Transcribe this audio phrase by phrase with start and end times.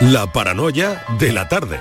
[0.00, 1.78] La paranoia de la tarde.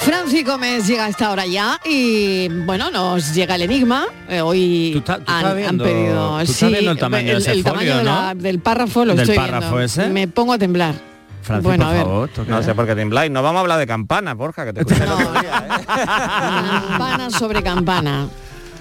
[0.00, 4.06] Franci Gómez llega a esta hora ya y bueno, nos llega el enigma.
[4.28, 7.64] Eh, hoy Tú estás- tú han, estás han viendo- pedido tú el tamaño ese el
[7.64, 8.40] tamaño folio, de la- ¿no?
[8.42, 9.80] del párrafo lo ¿Del estoy párrafo viendo.
[9.80, 10.08] ese?
[10.08, 10.94] Me pongo a temblar.
[11.42, 12.02] Francis, bueno, por a ver.
[12.04, 13.30] favor, ¿esto qué No sé por qué tembláis.
[13.30, 15.84] No vamos a hablar de campanas, Borja, que te escuché el otro día, ¿eh?
[15.86, 18.28] Campana sobre campana.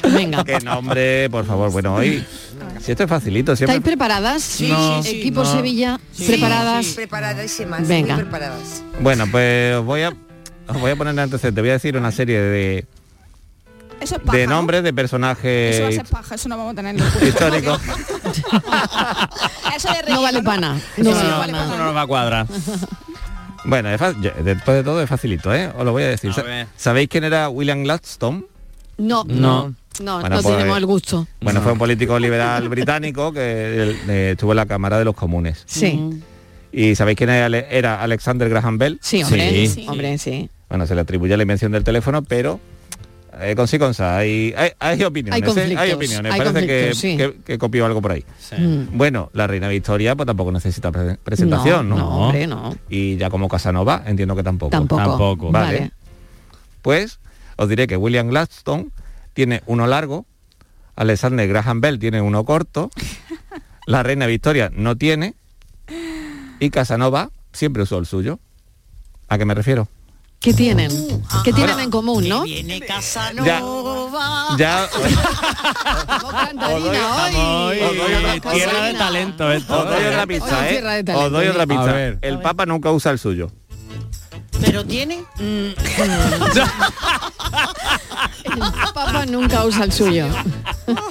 [0.04, 0.44] Venga.
[0.44, 1.72] Qué nombre, por favor.
[1.72, 2.26] Bueno, hoy...
[2.82, 3.92] Si esto es facilito, ¿Estáis siempre...
[3.92, 4.42] preparadas?
[4.42, 5.04] Sí, No.
[5.04, 5.20] sí, sí.
[5.20, 5.52] Equipo No.
[5.52, 6.86] Sevilla, Sí, preparadas.
[6.86, 8.16] sí, preparadísimas, Venga.
[8.16, 8.84] muy preparadas.
[9.00, 10.10] Bueno, pues os voy a...
[10.68, 11.62] Os voy a poner en antecedente.
[11.62, 12.86] Voy a decir una serie de,
[14.00, 14.54] Eso es paja, de ¿no?
[14.56, 17.04] nombres de Eso va a personajes ser paja, eso no vamos a tenerlo.
[17.28, 17.80] históricos.
[19.76, 20.80] eso de No vale pana.
[20.98, 21.66] No Eso vale no, pana.
[21.66, 22.48] eso no nos va a cuadrar.
[23.64, 25.72] Bueno, es fa- yo- después de todo es facilito, ¿eh?
[25.78, 26.32] Os lo voy a decir.
[26.32, 26.66] A.
[26.76, 28.44] ¿Sabéis quién era William Gladstone?
[28.98, 29.76] No, No.
[30.02, 31.28] No, Bueno, no pues- tenemos el gusto.
[31.42, 31.64] Bueno, No.
[31.64, 33.40] fue un político liberal británico que
[34.08, 35.64] eh, estuvo en la Cámara de los Comunes.
[35.66, 36.00] Sí,
[36.74, 38.98] ¿Y sabéis quién era, Ale- era Alexander Graham Bell?
[39.02, 39.86] sí, hombre, Sí.
[39.90, 40.50] hombre, sí.
[40.70, 42.60] Bueno, se le atribuye la invención del teléfono, pero
[43.42, 45.36] eh, con sí con sa, hay, hay, hay opiniones.
[45.36, 45.46] Hay ¿eh?
[45.54, 46.32] conflictos, Hay opiniones.
[46.34, 47.18] hay Parece que, sí.
[47.18, 48.24] que- que copió algo por ahí.
[48.40, 48.56] Sí.
[48.56, 48.98] Mm.
[48.98, 51.98] Bueno, la reina Victoria pues tampoco necesita pre- presentación, ¿no?
[51.98, 52.76] no, hombre, no.
[52.90, 54.70] Y ya como Casanova, entiendo que tampoco.
[54.72, 55.02] Tampoco.
[55.02, 55.52] Tampoco.
[55.52, 55.78] Vale.
[55.80, 55.92] Vale.
[56.82, 57.20] Pues
[57.58, 58.88] os diré que William Gladstone
[59.34, 60.26] tiene uno largo,
[60.96, 62.90] Alexander Graham Bell tiene uno corto,
[63.86, 65.36] la reina Victoria no tiene
[66.60, 68.40] y Casanova siempre usó el suyo.
[69.30, 69.88] ¿A qué me refiero?
[70.40, 70.90] ¿Qué tienen?
[71.44, 72.44] ¿Qué tienen en común, no?
[72.44, 74.48] Viene Ya, Casanova.
[74.58, 74.90] ya
[76.08, 77.80] Vamos, cantarina, hoy.
[77.80, 79.80] Vamos, Os doy otra- y tierra de talento esto.
[79.80, 81.04] os doy otra pista, ¿eh?
[81.16, 81.90] Os doy otra pista.
[81.90, 82.18] A ver.
[82.22, 83.52] El Papa nunca usa el suyo.
[84.62, 85.24] Pero tiene.
[88.44, 88.60] El
[88.94, 90.28] Papa nunca usa el suyo.
[90.86, 91.04] pero,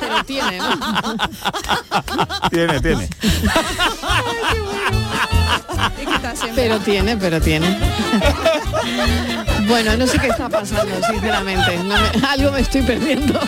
[0.00, 1.16] pero tiene, ¿no?
[2.50, 3.08] Tiene, tiene.
[6.32, 7.78] Es que Pero tiene, pero tiene.
[9.66, 11.76] Bueno, no sé qué está pasando, sinceramente.
[11.84, 13.40] No me- algo me estoy perdiendo.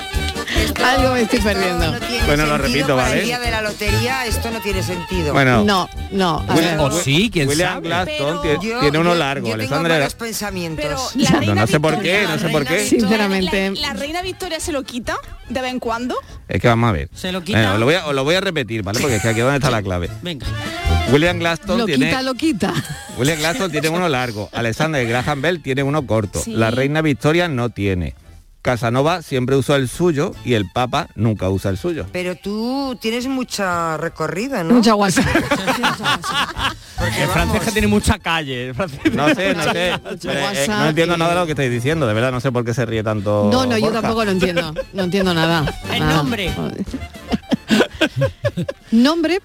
[0.85, 1.91] Algo me estoy Esto perdiendo.
[1.93, 3.21] no tiene Bueno, lo repito, ¿vale?
[3.21, 5.33] El día de la lotería esto no tiene sentido.
[5.33, 6.39] Bueno, No, no.
[6.49, 6.81] a William- ver.
[6.81, 8.19] O sí, quién William sabe.
[8.19, 8.41] Yo-
[8.81, 9.49] tiene uno largo.
[9.49, 9.83] Yo tengo
[10.19, 11.13] pensamientos.
[11.15, 12.85] Pero la No, sé por qué, no sé por qué.
[12.87, 13.71] Sinceramente.
[13.73, 15.17] La, la reina Victoria se lo quita
[15.49, 16.17] de vez en cuando.
[16.49, 17.09] Es que vamos a ver.
[17.15, 17.59] Se lo quita.
[17.59, 19.01] Venga, os, lo voy a, os lo voy a repetir, ¿vale?
[19.01, 20.09] Porque es que aquí es donde está la clave.
[20.23, 20.47] Venga.
[21.11, 22.73] William Gladstone Lo tiene quita, lo quita.
[23.19, 26.53] William Gladstone tiene uno largo, Alexander Graham Bell tiene uno corto, Sí.
[26.53, 28.15] la reina Victoria no tiene.
[28.63, 32.07] Casanova siempre usó el suyo y el Papa nunca usa el suyo.
[32.13, 34.75] Pero tú tienes mucha recorrida, ¿no?
[34.75, 35.23] Mucha guasa.
[36.99, 38.73] Porque El francés que vamos, tiene mucha calle.
[39.13, 39.89] No sé, no sé.
[39.91, 42.73] Eh, no entiendo nada de lo que estáis diciendo, de verdad, no sé por qué
[42.73, 43.49] se ríe tanto.
[43.53, 44.73] No, no, yo tampoco lo entiendo.
[44.93, 45.65] No entiendo nada.
[45.93, 46.15] El Nada.
[46.17, 46.55] nombre.
[48.93, 49.41] Nombre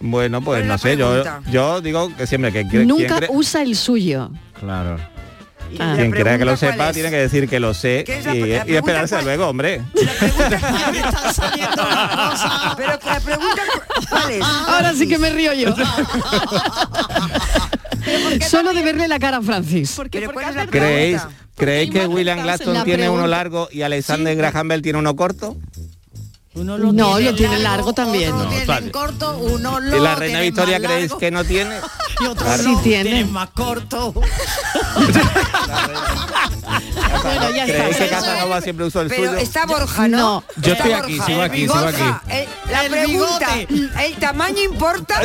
[0.00, 3.62] Bueno, pues ¿Cuál es no sé, yo, yo digo que siempre que quiere- nunca usa
[3.62, 4.30] el suyo.
[4.58, 4.98] Claro.
[5.74, 5.94] ¿Y Ah.
[5.96, 8.40] quien crea que lo sepa tiene que decir que lo sé ¿Qué es la- y,
[8.40, 9.82] la y pregunta esperarse cuál- luego, hombre.
[9.94, 12.74] La pregunta cuál me están saliendo una cosa.
[12.76, 14.42] Pero que la pregunta cu- cuál es.
[14.42, 15.74] Ahora sí que me río yo.
[18.48, 19.92] Solo de verle la cara a Francis.
[19.96, 21.22] Porque, Pero porque ¿cuál es la has perdido- ¿Creéis?
[21.56, 25.56] ¿creéis que William La tiene uno largo y Alexander Graham Bell tiene uno corto?
[26.54, 28.32] Uno No, lo tiene largo también.
[28.32, 28.90] Otro No, tiene vale.
[28.92, 31.76] corto, uno lo ¿Y la reina tiene Victoria creéis que no tiene?
[32.20, 32.62] y otro Claro.
[32.62, 33.04] Sí tiene.
[33.10, 34.14] tiene más corto.
[37.22, 37.76] Bueno, ya está.
[37.78, 39.36] ¿Creéis que Eso- Casanova siempre usó el Pero suyo?
[39.38, 40.18] está Borja, ¿no?
[40.18, 40.44] No.
[40.56, 42.32] Yo estoy aquí, sigo aquí, sigo Borja, aquí.
[42.34, 43.48] eh, la pregunta,
[44.04, 45.20] ¿el tamaño importa?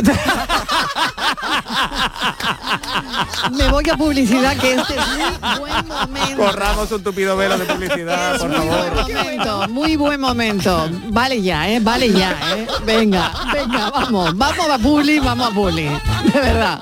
[3.52, 6.36] Me voy a publicidad que este es muy buen momento.
[6.36, 9.12] Corramos un tupido velo de publicidad, por Muy buen favor.
[9.14, 10.88] momento, muy buen momento.
[11.08, 11.80] Vale ya, ¿eh?
[11.80, 12.66] Vale ya, ¿eh?
[12.84, 14.36] Venga, venga, vamos.
[14.36, 15.84] Vamos a Publi, vamos a Publi.
[15.84, 16.80] De verdad.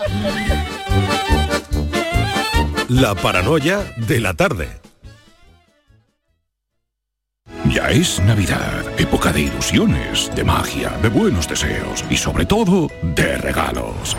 [2.88, 4.80] La paranoia de la tarde.
[7.78, 13.39] Ya es Navidad, época de ilusiones, de magia, de buenos deseos y sobre todo de
[13.39, 14.16] regalos.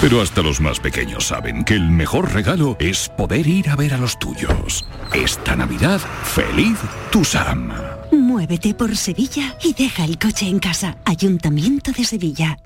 [0.00, 3.92] Pero hasta los más pequeños saben que el mejor regalo es poder ir a ver
[3.92, 4.86] a los tuyos.
[5.12, 6.78] Esta Navidad, feliz
[7.10, 7.72] Tusam.
[8.12, 10.96] Muévete por Sevilla y deja el coche en casa.
[11.06, 12.56] Ayuntamiento de Sevilla.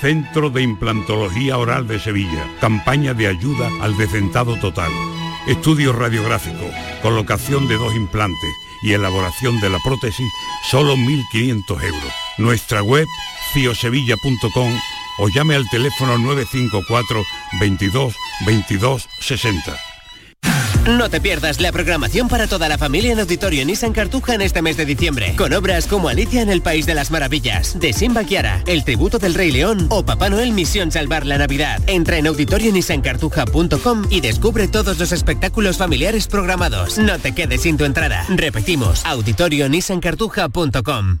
[0.00, 2.46] Centro de Implantología Oral de Sevilla.
[2.62, 4.90] Campaña de ayuda al decentado total.
[5.46, 6.70] Estudio radiográfico,
[7.02, 8.50] colocación de dos implantes
[8.82, 10.26] y elaboración de la prótesis,
[10.70, 12.12] solo 1.500 euros.
[12.38, 13.06] Nuestra web,
[13.52, 14.72] ciosevilla.com
[15.18, 17.24] o llame al teléfono 954
[17.60, 18.14] 22
[18.46, 19.93] 22 60.
[20.86, 24.60] No te pierdas la programación para toda la familia en Auditorio Nissan Cartuja en este
[24.60, 28.24] mes de diciembre, con obras como Alicia en el País de las Maravillas, de Simba
[28.24, 31.80] Kiara, El Tributo del Rey León o Papá Noel Misión Salvar la Navidad.
[31.86, 36.98] Entra en auditorionissancartuja.com y descubre todos los espectáculos familiares programados.
[36.98, 38.26] No te quedes sin tu entrada.
[38.28, 41.20] Repetimos, auditorionissancartuja.com.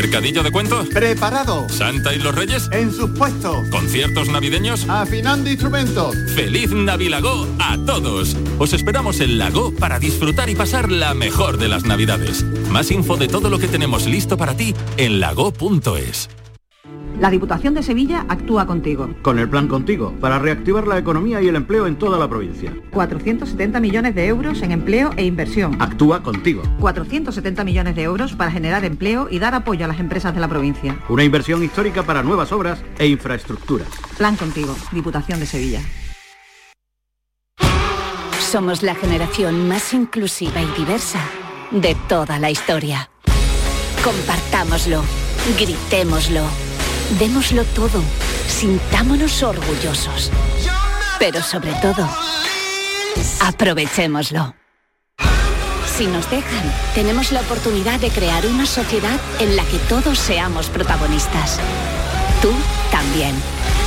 [0.00, 0.86] ¿Mercadillo de cuentos?
[0.90, 1.68] Preparado.
[1.68, 2.68] ¿Santa y los Reyes?
[2.70, 3.66] En sus puestos.
[3.68, 4.88] ¿Conciertos navideños?
[4.88, 6.14] Afinando instrumentos.
[6.36, 8.36] ¡Feliz Navilago a todos!
[8.60, 12.44] Os esperamos en Lago para disfrutar y pasar la mejor de las Navidades.
[12.70, 16.28] Más info de todo lo que tenemos listo para ti en lago.es.
[17.20, 19.10] La Diputación de Sevilla actúa contigo.
[19.22, 22.72] Con el plan Contigo, para reactivar la economía y el empleo en toda la provincia.
[22.92, 25.76] 470 millones de euros en empleo e inversión.
[25.82, 26.62] Actúa contigo.
[26.78, 30.46] 470 millones de euros para generar empleo y dar apoyo a las empresas de la
[30.46, 30.96] provincia.
[31.08, 33.88] Una inversión histórica para nuevas obras e infraestructuras.
[34.16, 35.80] Plan Contigo, Diputación de Sevilla.
[38.38, 41.20] Somos la generación más inclusiva y diversa
[41.72, 43.10] de toda la historia.
[44.04, 45.02] Compartámoslo,
[45.58, 46.42] gritémoslo,
[47.18, 48.02] démoslo todo,
[48.46, 50.30] sintámonos orgullosos.
[51.18, 52.08] Pero sobre todo,
[53.40, 54.54] aprovechémoslo.
[55.96, 60.68] Si nos dejan, tenemos la oportunidad de crear una sociedad en la que todos seamos
[60.68, 61.58] protagonistas.
[62.40, 62.52] Tú
[62.92, 63.34] también.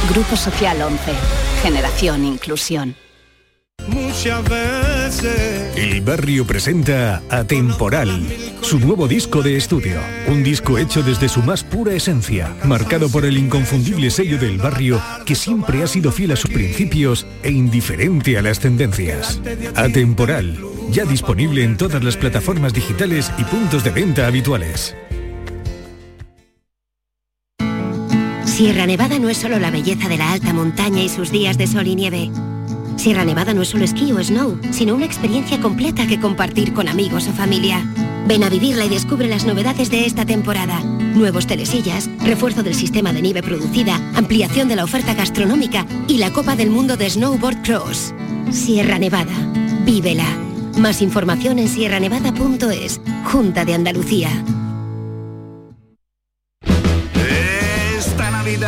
[0.10, 1.14] Grupo Social 11.
[1.64, 2.96] Generación Inclusión.
[3.88, 5.76] Muchas veces.
[5.76, 8.28] El barrio presenta Atemporal,
[8.62, 10.00] su nuevo disco de estudio.
[10.28, 15.02] Un disco hecho desde su más pura esencia, marcado por el inconfundible sello del barrio
[15.26, 19.42] que siempre ha sido fiel a sus principios e indiferente a las tendencias.
[19.76, 20.58] Atemporal,
[20.92, 24.96] ya disponible en todas las plataformas digitales y puntos de venta habituales.
[28.46, 31.66] Sierra Nevada no es solo la belleza de la alta montaña y sus días de
[31.66, 32.30] sol y nieve.
[32.96, 36.88] Sierra Nevada no es solo esquí o snow, sino una experiencia completa que compartir con
[36.88, 37.84] amigos o familia.
[38.28, 40.80] Ven a vivirla y descubre las novedades de esta temporada.
[40.82, 46.32] Nuevos telesillas, refuerzo del sistema de nieve producida, ampliación de la oferta gastronómica y la
[46.32, 48.14] Copa del Mundo de Snowboard Cross.
[48.52, 49.34] Sierra Nevada.
[49.86, 50.28] Vívela.
[50.78, 53.02] Más información en sierranevada.es.
[53.26, 54.30] Junta de Andalucía.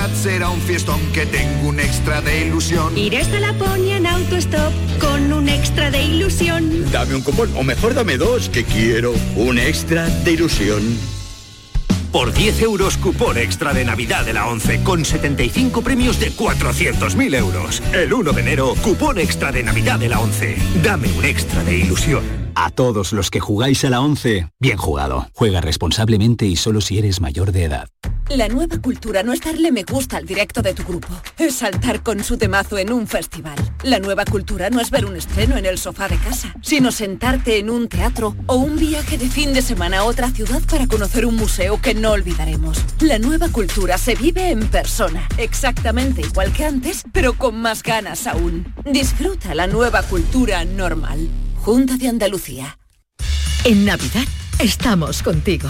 [0.03, 2.97] Navidad será un fiestón que tengo un extra de ilusión.
[2.97, 6.91] Iré hasta Laponia en autostop con un extra de ilusión.
[6.91, 10.83] Dame un cupón, o mejor dame dos, que quiero un extra de ilusión.
[12.11, 17.38] Por 10 euros cupón extra de Navidad de la 11 con 75 premios de 400.000
[17.38, 17.81] euros.
[17.94, 20.57] El 1 de enero, cupón extra de Navidad de la 11.
[20.83, 22.23] Dame un extra de ilusión.
[22.55, 25.27] A todos los que jugáis a la 11, bien jugado.
[25.33, 27.88] Juega responsablemente y solo si eres mayor de edad.
[28.29, 32.01] La nueva cultura no es darle me gusta al directo de tu grupo, es saltar
[32.01, 33.55] con su temazo en un festival.
[33.83, 37.59] La nueva cultura no es ver un estreno en el sofá de casa, sino sentarte
[37.59, 41.25] en un teatro o un viaje de fin de semana a otra ciudad para conocer
[41.25, 42.77] un museo que no olvidaremos.
[43.01, 48.25] La nueva cultura se vive en persona, exactamente igual que antes, pero con más ganas
[48.25, 48.73] aún.
[48.85, 51.27] Disfruta la nueva cultura normal.
[51.57, 52.77] Junta de Andalucía.
[53.63, 54.25] En Navidad
[54.59, 55.69] estamos contigo,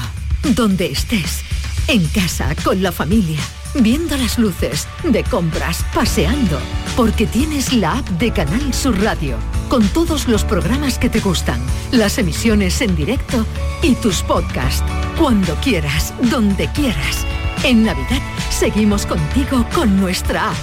[0.56, 1.44] donde estés,
[1.88, 3.40] en casa, con la familia,
[3.76, 6.60] viendo las luces, de compras, paseando,
[6.96, 9.38] porque tienes la app de Canal Sur Radio,
[9.70, 11.60] con todos los programas que te gustan,
[11.92, 13.46] las emisiones en directo
[13.82, 14.84] y tus podcasts,
[15.20, 17.26] cuando quieras, donde quieras.
[17.64, 20.58] En Navidad seguimos contigo con nuestra app.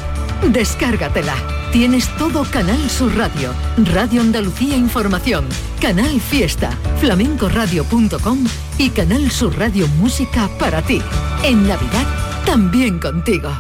[0.49, 1.35] Descárgatela.
[1.73, 3.53] Tienes todo Canal Sur Radio,
[3.93, 5.47] Radio Andalucía Información,
[5.81, 11.03] Canal Fiesta, flamencoradio.com y Canal Sur Radio Música para ti.
[11.45, 12.07] En Navidad,
[12.47, 13.51] también contigo.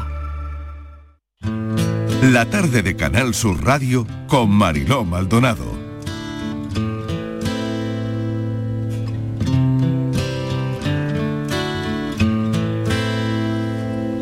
[2.22, 5.78] La tarde de Canal Sur Radio con Mariló Maldonado.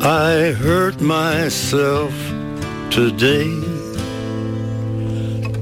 [0.03, 2.13] I hurt myself
[2.91, 3.55] today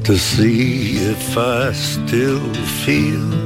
[0.02, 2.40] to see if I still
[2.86, 3.45] feel.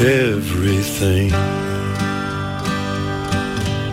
[0.00, 1.30] everything.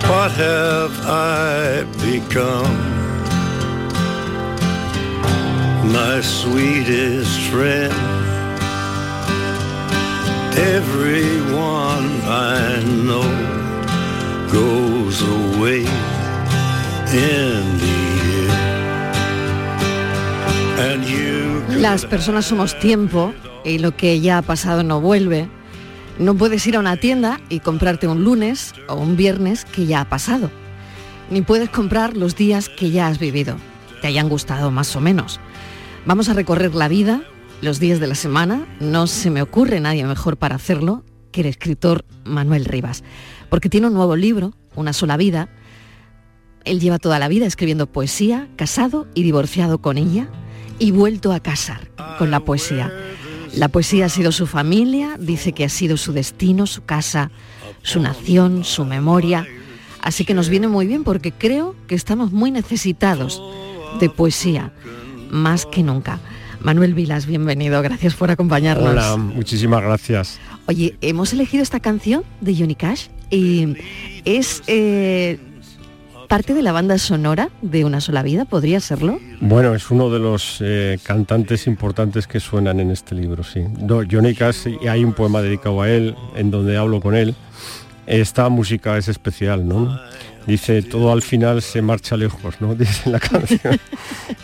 [0.10, 2.76] What have I become?
[5.92, 7.94] My sweetest friend.
[10.76, 13.30] Everyone I know
[14.52, 15.82] goes away
[17.14, 18.00] in the.
[20.80, 25.50] And you Las personas somos tiempo y lo que ya ha pasado no vuelve.
[26.20, 30.02] No puedes ir a una tienda y comprarte un lunes o un viernes que ya
[30.02, 30.52] ha pasado.
[31.30, 33.56] Ni puedes comprar los días que ya has vivido,
[34.02, 35.40] te hayan gustado más o menos.
[36.06, 37.22] Vamos a recorrer la vida,
[37.62, 38.68] los días de la semana.
[38.82, 43.04] No se me ocurre nadie mejor para hacerlo que el escritor Manuel Rivas,
[43.50, 45.48] porque tiene un nuevo libro, Una sola vida.
[46.66, 50.28] Él lleva toda la vida escribiendo poesía, casado y divorciado con ella
[50.80, 52.92] y vuelto a casar con la poesía.
[53.56, 57.32] La poesía ha sido su familia, dice que ha sido su destino, su casa,
[57.82, 59.48] su nación, su memoria.
[60.02, 63.42] Así que nos viene muy bien porque creo que estamos muy necesitados
[64.00, 64.72] de poesía,
[65.30, 66.20] más que nunca.
[66.62, 68.90] Manuel Vilas, bienvenido, gracias por acompañarnos.
[68.90, 70.40] Hola, muchísimas gracias.
[70.68, 73.76] Oye, hemos elegido esta canción de Johnny Cash y
[74.26, 75.40] es eh,
[76.30, 79.20] parte de la banda sonora de Una sola vida, ¿podría serlo?
[79.42, 83.62] Bueno, es uno de los eh, cantantes importantes que suenan en este libro, sí.
[83.80, 87.36] No, Johnny Cash, y hay un poema dedicado a él, en donde hablo con él.
[88.06, 90.00] Esta música es especial, ¿no?
[90.46, 92.76] Dice, todo al final se marcha lejos, ¿no?
[92.76, 93.80] Dice en la canción.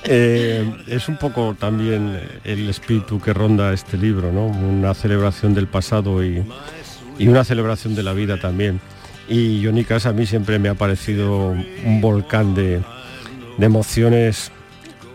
[0.07, 4.45] Eh, es un poco también el espíritu que ronda este libro, ¿no?
[4.45, 6.43] Una celebración del pasado y,
[7.17, 8.79] y una celebración de la vida también.
[9.27, 11.55] Y Johnny Cash a mí siempre me ha parecido
[11.85, 12.81] un volcán de,
[13.57, 14.51] de emociones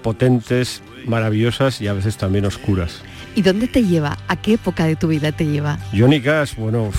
[0.03, 3.03] potentes, maravillosas y a veces también oscuras.
[3.35, 4.19] ¿Y dónde te lleva?
[4.29, 5.79] ¿A qué época de tu vida te lleva?
[5.97, 6.91] Johnny Cash, bueno,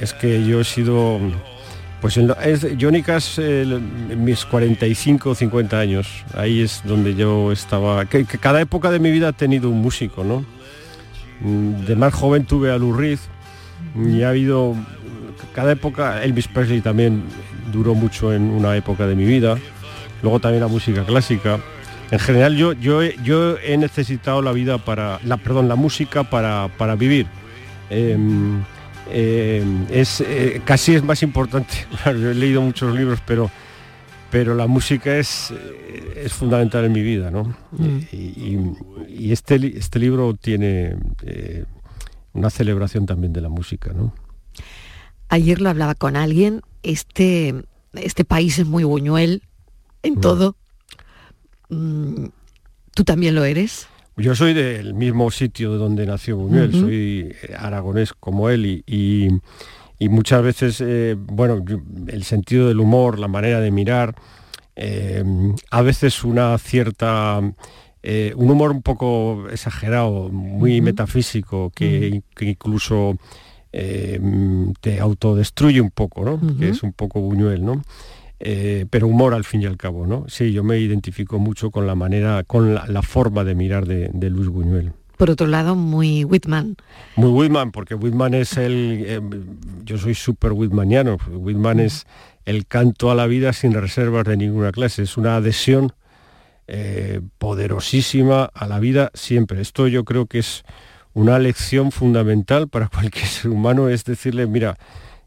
[0.00, 1.20] es que yo he sido,
[2.00, 7.52] pues en es Johnny Cash en mis 45 o 50 años, ahí es donde yo
[7.52, 10.44] estaba, que, que cada época de mi vida ha tenido un músico, ¿no?
[11.40, 13.18] Mm, De más joven tuve a Reed
[13.94, 14.74] y ha habido,
[15.54, 17.22] cada época, Elvis Presley también
[17.72, 19.56] duró mucho en una época de mi vida,
[20.22, 21.58] luego también la música clásica.
[22.10, 26.22] En general yo, yo, he- yo he necesitado la vida para, la, perdón, la música
[26.24, 27.26] para, para vivir.
[27.90, 28.62] Em,
[29.10, 31.74] eh, es eh, casi es más importante.
[32.06, 33.50] Yo he leído muchos libros, pero
[34.30, 35.52] pero la música es,
[36.16, 37.54] es fundamental en mi vida, ¿no?
[37.72, 37.98] Mm.
[38.10, 38.74] Y, y-
[39.08, 41.64] y este, este libro tiene eh,
[42.32, 44.12] una celebración también de la música, ¿no?
[45.28, 47.54] Ayer lo hablaba con alguien, este,
[47.94, 49.42] este país es muy buñuel
[50.02, 50.56] en todo.
[51.70, 52.26] Mm,
[52.94, 53.88] ¿Tú también lo eres?
[54.16, 59.28] Yo soy del mismo sitio de donde nació Buñuel, soy aragonés como él y, y-
[59.98, 61.64] y muchas veces, eh, bueno,
[62.08, 64.14] el sentido del humor, la manera de mirar,
[64.76, 65.24] eh,
[65.70, 67.40] a veces una cierta,
[68.02, 73.16] eh, un humor un poco exagerado, muy metafísico, que, que incluso
[73.76, 74.20] eh,
[74.80, 76.40] te autodestruye un poco, ¿no?
[76.58, 77.82] Que es un poco Buñuel, ¿no?
[78.38, 80.26] Eh, pero humor al fin y al cabo, ¿no?
[80.28, 84.10] Sí, yo me identifico mucho con la manera, con la, la forma de mirar de,
[84.12, 84.92] de Luis Buñuel.
[85.16, 86.76] Por otro lado, muy Whitman.
[87.16, 89.04] Muy Whitman, porque Whitman es el...
[89.06, 89.20] eh,
[89.84, 91.18] yo soy súper Whitmaniano.
[91.30, 92.06] Whitman es
[92.44, 95.02] el canto a la vida sin reservas de ninguna clase.
[95.02, 95.92] Es una adhesión
[96.66, 99.60] eh, poderosísima a la vida siempre.
[99.60, 100.64] Esto yo creo que es
[101.14, 104.76] una lección fundamental para cualquier ser humano, es decirle, mira,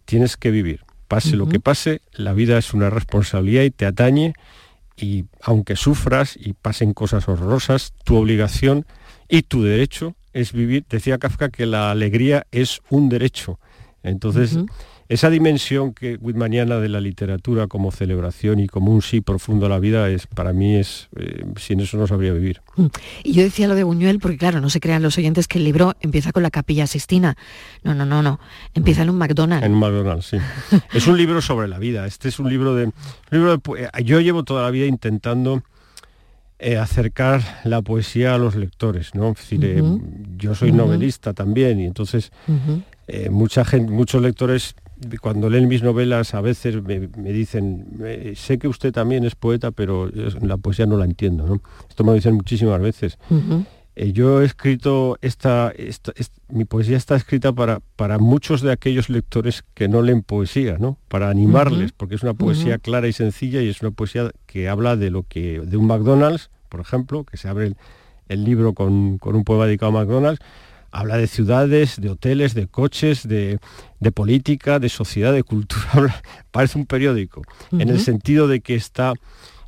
[0.05, 0.81] tienes que vivir.
[1.07, 4.33] Pase lo que pase, la vida es una responsabilidad y te atañe
[4.97, 8.85] y aunque sufras y pasen cosas horrorosas, tu obligación
[9.29, 10.85] y tu derecho es vivir.
[10.89, 13.57] Decía Kafka que la alegría es un derecho.
[14.03, 14.59] Entonces.
[15.09, 19.69] Esa dimensión que Whitmaniana de la literatura como celebración y como un sí profundo a
[19.69, 22.61] la vida es para mí es eh, sin eso no sabría vivir.
[23.23, 25.63] Y yo decía lo de Buñuel porque, claro, no se crean los oyentes que el
[25.63, 27.35] libro empieza con la capilla Sistina.
[27.83, 28.39] No, no, no, no.
[28.73, 29.65] Empieza en un McDonald's.
[29.65, 30.37] En un McDonald's, sí.
[30.93, 32.05] es un libro sobre la vida.
[32.05, 32.93] Este es un libro de, un
[33.31, 35.63] libro de eh, yo llevo toda la vida intentando
[36.59, 39.29] eh, acercar la poesía a los lectores, ¿no?
[39.29, 39.83] Es decir, eh,
[40.37, 42.31] yo soy novelista también y entonces
[43.07, 44.73] eh, mucha gente, muchos lectores
[45.21, 49.35] cuando leen mis novelas a veces me, me dicen, "Eh, sé que usted también es
[49.35, 50.09] poeta, pero
[50.41, 51.61] la poesía no la entiendo, ¿no?
[51.89, 53.17] Esto me lo dicen muchísimas veces.
[53.99, 58.71] Eh, yo he escrito esta, esta- est- mi poesía está escrita para, para muchos de
[58.71, 60.97] aquellos lectores que no leen poesía, ¿no?
[61.07, 64.95] Para animarles, porque es una poesía clara y sencilla y es una poesía que habla
[64.97, 67.75] de lo que, de un McDonald's, por ejemplo, que se abre el,
[68.29, 70.39] el libro con, con un poema dedicado a McDonald's,
[70.97, 73.59] habla de ciudades, de hoteles, de coches, de,
[73.99, 79.13] de política, de sociedad, de cultura, parece un periódico, en el sentido de que está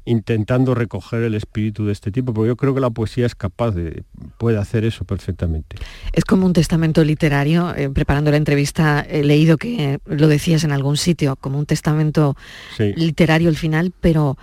[0.05, 3.71] intentando recoger el espíritu de este tipo, porque yo creo que la poesía es capaz
[3.71, 4.03] de,
[4.39, 5.75] puede hacer eso perfectamente.
[6.13, 7.75] Es como un testamento literario.
[7.75, 12.35] eh, preparando la entrevista he leído que lo decías en algún sitio, como un testamento
[12.75, 12.91] Sí.
[12.95, 14.35] literario al final, pero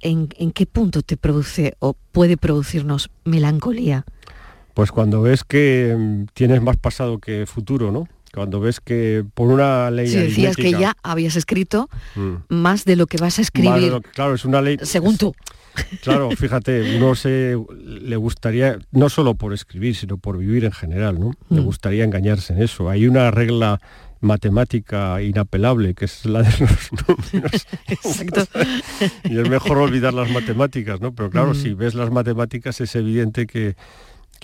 [0.00, 4.04] ¿en, en qué punto te produce o puede producirnos melancolía?
[4.74, 8.08] Pues cuando ves que mm, tienes más pasado que futuro, ¿no?
[8.32, 12.34] Cuando ves que por una ley Si decías que ya habías escrito Mm.
[12.48, 14.76] más de lo que vas a escribir, lo claro, es una ley.
[14.82, 15.32] según tú.
[16.02, 21.18] Claro, fíjate, uno se le gustaría, no solo por escribir, sino por vivir en general,
[21.20, 21.30] ¿no?
[21.50, 21.64] Le Mm.
[21.64, 22.88] gustaría engañarse en eso.
[22.90, 23.80] Hay una regla
[24.20, 26.90] matemática inapelable, que es la de los
[27.32, 27.66] números.
[27.86, 28.46] Exacto.
[29.24, 31.14] y es mejor olvidar las matemáticas, ¿no?
[31.14, 31.54] Pero claro, Mm.
[31.54, 33.76] si ves las matemáticas es evidente que,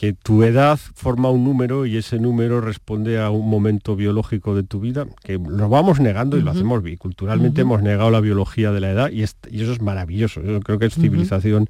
[0.00, 4.62] que tu edad forma un número y ese número responde a un momento biológico de
[4.62, 6.83] tu vida, que lo vamos negando y lo hacemos.
[6.99, 10.40] Culturalmente hemos negado la biología de la edad y, es- y eso es maravilloso.
[10.40, 11.69] Yo creo que es civilización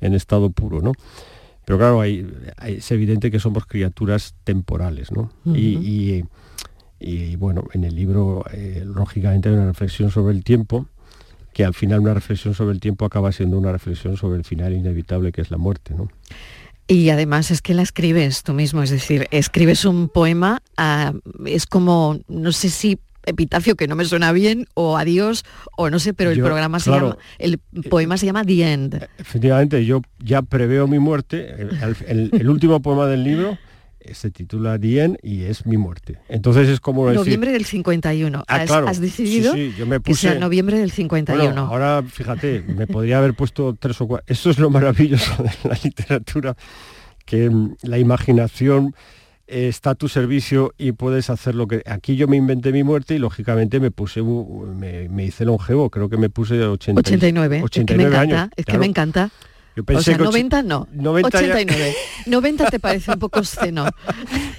[0.00, 0.90] en estado puro, ¿no?
[1.64, 5.30] Pero claro, hay- hay- es evidente que somos criaturas temporales, ¿no?
[5.44, 5.84] Y- Ujú.
[5.86, 6.24] y,
[6.98, 10.86] y, bueno, en el libro, eh, lógicamente, hay una reflexión sobre el tiempo,
[11.54, 14.72] que al final una reflexión sobre el tiempo acaba siendo una reflexión sobre el final
[14.72, 16.08] inevitable que es la muerte, ¿no?
[16.90, 21.12] Y además es que la escribes tú mismo, es decir, escribes un poema, ah,
[21.44, 25.44] es como, no sé si epitafio que no me suena bien, o adiós,
[25.76, 27.58] o no sé, pero el Yo, programa se claro, llama, el
[27.90, 29.06] poema se llama The End.
[29.18, 31.54] Efectivamente, yo ya preveo mi muerte.
[31.58, 33.58] El, el- el último poema del libro
[34.14, 36.18] se titula Dien y es mi muerte.
[36.28, 37.18] Entonces es como decir...
[37.20, 38.44] Noviembre del 51.
[38.46, 38.88] Ah, has, claro.
[38.88, 41.42] has decidido Sí, sí, yo me que sea puse- noviembre del 51.
[41.44, 44.24] Bueno, ahora fíjate, me podría haber puesto tres o cuatro.
[44.28, 46.56] Eso es lo maravilloso de la literatura,
[47.24, 48.94] que mm, la imaginación
[49.46, 51.82] eh, está a tu servicio y puedes hacer lo que...
[51.86, 56.08] Aquí yo me inventé mi muerte y lógicamente me puse, me, me hice longevo, creo
[56.08, 59.30] que me puse 80 89, es que me 89 encanta, años, es que me encanta.
[59.78, 61.94] Yo pensé o sea, que och- 90 no, 90 ya- 89.
[62.26, 63.86] 90 te parece un poco obsceno.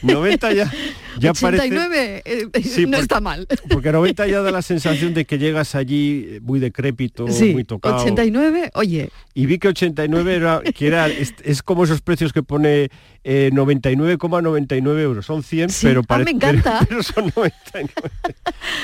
[0.02, 0.72] 90 ya,
[1.20, 1.64] ya parece...
[1.68, 3.46] 89 eh, Sí, no porque- está mal.
[3.70, 7.66] Porque 90 ya da la sensación de que llegas allí eh, muy decrépito, Sí, muy
[7.66, 7.98] tocado.
[7.98, 12.42] 89, oye, Y vi que 89 era, que era es, es como esos precios que
[12.42, 12.90] pone
[13.24, 15.26] eh, 99,99 euros.
[15.26, 16.86] Son 100, Sí, pero ah, parece me encanta.
[16.90, 17.90] Pero, son 99.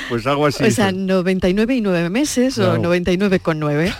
[0.08, 0.64] Pues algo así.
[0.64, 1.06] o sea, son.
[1.06, 2.82] 99 y 9 meses o Claro.
[2.82, 3.92] 99 con 9.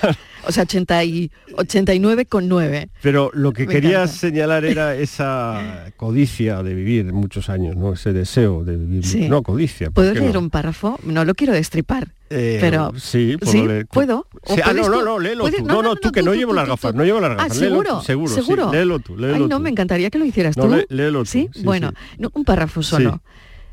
[0.49, 2.89] O sea, 80 y 89 con 9.
[3.03, 4.13] Pero lo que Me quería encanta.
[4.13, 7.95] señalar era esa codicia de vivir muchos años, ¿no?
[7.95, 9.05] Ese deseo de vivir.
[9.05, 9.29] Sí.
[9.29, 9.87] No, codicia.
[9.87, 10.41] ¿por ¿Puedo leer no?
[10.41, 11.01] un párrafo?
[11.03, 12.09] No lo quiero destripar.
[12.29, 13.37] Eh, pero sí,
[13.67, 13.87] leer.
[13.87, 14.27] ¿Puedo?
[14.43, 15.65] ¿O Sí, ah, no, no, no, léelo tú.
[15.65, 17.57] No, no, tú, que no llevo las gafas, no llevo las Ah, gafas.
[17.59, 18.73] léelo seguro, seguro, sí, seguro.
[18.73, 20.71] léelo tú, léelo Ay, no, me encantaría que lo hicieras No, tú.
[20.71, 21.49] lé- léelo tú, ¿Sí?
[21.63, 23.23] bueno, no, un párrafo solo.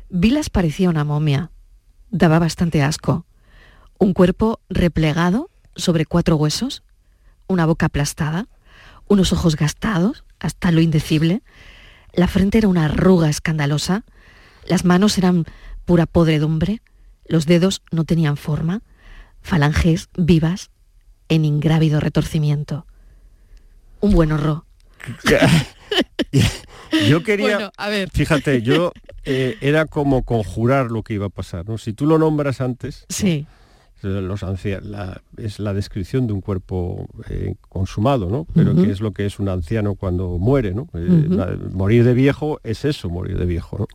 [0.08, 1.50] Vilas parecía una momia.
[2.10, 3.26] Daba bastante asco.
[3.98, 6.84] Un cuerpo replegado sobre cuatro huesos,
[7.48, 8.46] una boca aplastada,
[9.08, 11.42] unos ojos gastados hasta lo indecible,
[12.12, 14.04] la frente era una arruga escandalosa,
[14.68, 15.44] las manos eran
[15.84, 16.80] pura podredumbre,
[17.26, 18.82] los dedos no tenían forma,
[19.40, 20.70] falanges vivas
[21.28, 22.86] en ingrávido retorcimiento.
[24.00, 24.64] Un buen horror.
[27.08, 28.08] Yo quería, Bueno, a ver.
[28.10, 28.92] fíjate, yo
[29.24, 31.76] eh, era como conjurar lo que iba a pasar, ¿no?
[31.78, 33.46] Si tú lo nombras antes, Sí.
[34.02, 38.46] los ancia- la- es la descripción de un cuerpo eh, consumado, ¿no?
[38.54, 40.88] Pero que es lo que es un anciano cuando muere, ¿no?
[40.94, 43.86] Eh, la- morir de viejo es eso, morir de viejo, ¿no?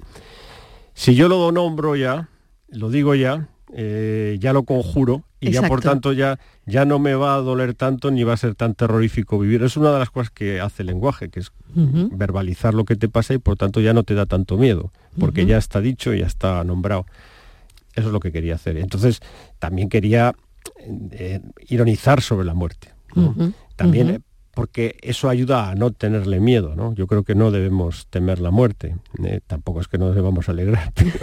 [0.94, 2.28] Si yo lo nombro ya,
[2.72, 7.14] lo digo ya, eh, ya lo conjuro y ya por tanto ya, ya no me
[7.14, 9.64] va a doler tanto ni va a ser tan terrorífico vivir.
[9.64, 13.10] Es una de las cosas que hace el lenguaje, que es verbalizar lo que te
[13.10, 16.20] pasa y por tanto ya no te da tanto miedo, porque ya está dicho y
[16.20, 17.06] ya está nombrado.
[17.96, 18.78] Eso es lo que quería hacer.
[18.78, 19.20] Entonces,
[19.60, 20.36] también quería
[21.12, 22.90] eh, ironizar sobre la muerte.
[23.16, 23.30] ¿no?
[23.30, 24.24] Ujú, También
[24.60, 26.94] porque eso ayuda a no tenerle miedo, ¿no?
[26.94, 28.96] Yo creo que no debemos temer la muerte.
[29.24, 31.20] eh, tampoco es que nos debamos alegrar, pero,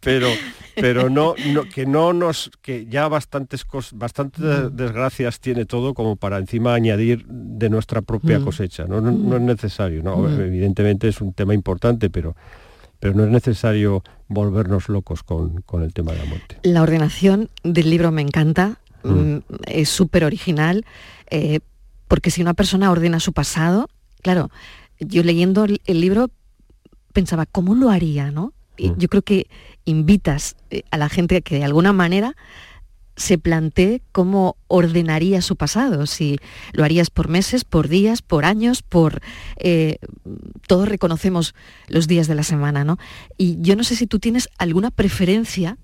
[0.00, 0.28] pero,
[0.74, 4.42] pero no, no, que no nos, que ya bastantes cosas, bastantes
[4.76, 8.44] desgracias tiene todo como para encima añadir de nuestra propia Mm.
[8.44, 8.84] cosecha.
[8.86, 10.16] No, no, no es necesario, ¿no?
[10.18, 10.40] Mm.
[10.40, 12.36] Evidentemente es un tema importante, pero,
[13.00, 16.58] pero no es necesario volvernos locos con, con el tema de la muerte.
[16.62, 19.08] La ordenación del libro me encanta, Mm.
[19.36, 20.84] mm, es súper original,
[21.30, 21.60] eh,
[22.08, 23.88] porque si una persona ordena su pasado,
[24.22, 24.50] claro,
[24.98, 26.30] yo leyendo el, el libro
[27.12, 28.30] pensaba, ¿cómo lo haría?
[28.30, 28.52] ¿no?
[28.76, 28.98] Y Mm.
[28.98, 29.46] Yo creo que
[29.84, 32.36] invitas eh, a la gente a que de alguna manera
[33.16, 36.38] se plantee cómo ordenaría su pasado, si
[36.72, 39.22] lo harías por meses, por días, por años, por...
[39.56, 39.96] eh,
[40.68, 41.54] todos reconocemos
[41.88, 42.98] los días de la semana, ¿no?
[43.38, 45.78] Y yo no sé si tú tienes alguna preferencia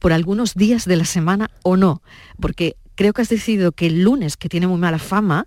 [0.00, 2.02] por algunos días de la semana o no,
[2.40, 5.46] porque creo que has decidido que el lunes, que tiene muy mala fama,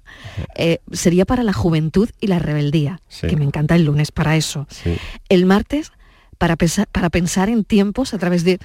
[0.55, 3.27] eh, sería para la juventud y la rebeldía, Sí.
[3.27, 4.65] que me encanta el lunes para eso.
[4.69, 4.95] Sí.
[5.29, 5.91] El martes,
[6.37, 8.59] para pensar, para pensar en tiempos a través de,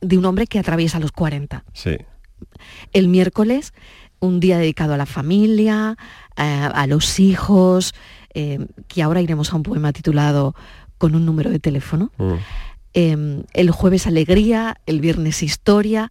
[0.00, 1.64] de un hombre que atraviesa los 40.
[1.72, 1.96] Sí.
[2.92, 3.72] El miércoles,
[4.18, 5.96] un día dedicado a la familia,
[6.36, 6.42] eh,
[6.74, 7.94] a los hijos,
[8.34, 10.54] eh, que ahora iremos a un poema titulado
[10.98, 12.10] Con un número de teléfono.
[12.18, 12.34] Mm.
[12.94, 16.10] Eh, el jueves alegría, el viernes historia,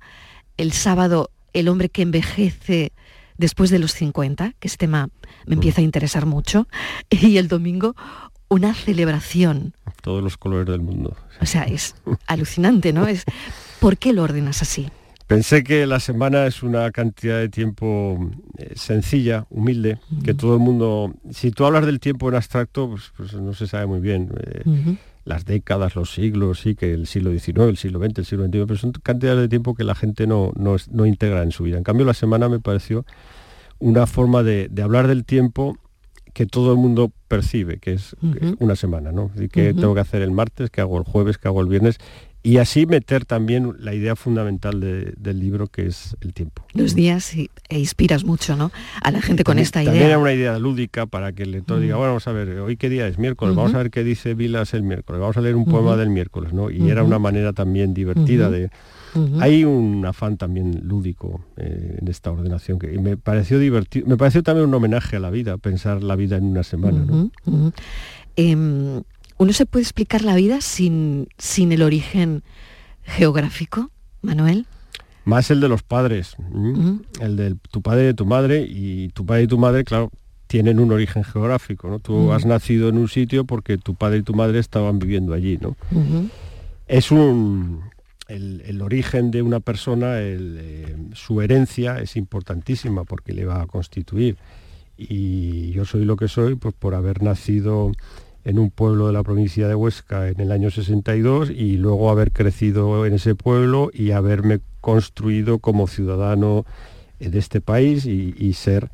[0.57, 2.93] el sábado el hombre que envejece
[3.37, 5.09] después de los 50, que ese tema
[5.45, 6.67] me empieza a interesar mucho,
[7.09, 7.95] y el domingo
[8.49, 9.73] una celebración.
[10.01, 11.15] Todos los colores del mundo.
[11.39, 11.95] O sea, es
[12.27, 13.07] alucinante, ¿no?
[13.07, 13.23] Es,
[13.79, 14.89] ¿Por qué lo ordenas así?
[15.25, 18.19] Pensé que la semana es una cantidad de tiempo
[18.57, 23.13] eh, sencilla, humilde, que todo el mundo, si tú hablas del tiempo en abstracto, pues,
[23.15, 24.29] pues no se sabe muy bien.
[24.37, 24.97] eh.
[25.23, 28.65] Las décadas, los siglos, sí, que el siglo XIX, el siglo XX, el siglo XXI,
[28.65, 31.77] pero son cantidades de tiempo que la gente no, no, no integra en su vida.
[31.77, 33.05] En cambio, la semana me pareció
[33.79, 35.77] una forma de, de hablar del tiempo
[36.33, 38.15] que todo el mundo percibe, que es
[38.59, 39.31] una semana, ¿no?
[39.39, 41.97] Y que tengo que hacer el martes, que hago el jueves, que hago el viernes,
[42.43, 46.65] y así meter también la idea fundamental de- del libro, que es el tiempo.
[46.73, 48.71] Los días y- e inspiras mucho, ¿no?
[49.03, 50.07] A la gente con También- esta También idea.
[50.07, 52.89] era una idea lúdica para que el lector diga, bueno, vamos a ver, hoy qué
[52.89, 55.65] día es miércoles, vamos a ver qué dice Vilas el miércoles, vamos a leer un
[55.65, 56.71] poema del miércoles, ¿no?
[56.71, 58.69] Y era una manera también divertida Ujú.
[59.39, 64.43] Hay un afán también lúdico eh, en esta ordenación que me pareció divertido, me pareció
[64.43, 67.29] también un homenaje a la vida, pensar la vida en una semana.
[68.35, 69.01] Em,
[69.37, 72.43] ¿Uno se puede explicar la vida sin, sin el origen
[73.03, 73.89] geográfico,
[74.21, 74.67] Manuel?
[75.25, 76.35] Más el de los padres,
[77.19, 80.11] el de tu padre y de tu madre, y tu padre y tu madre, claro,
[80.51, 81.99] tienen un origen geográfico, ¿no?
[81.99, 85.57] Tú has nacido en un sitio porque tu padre y tu madre estaban viviendo allí,
[85.61, 85.77] ¿no?
[86.87, 87.81] Es un...
[88.35, 94.37] El, origen de una persona, eh, su herencia es importantísima porque le va a constituir.
[94.97, 97.91] Y yo soy lo que soy pues por haber nacido
[98.43, 102.31] en un pueblo de la provincia de Huesca en el año 62 y luego haber
[102.31, 106.65] crecido en ese pueblo y haberme construido como ciudadano
[107.19, 108.89] de este país y, y ser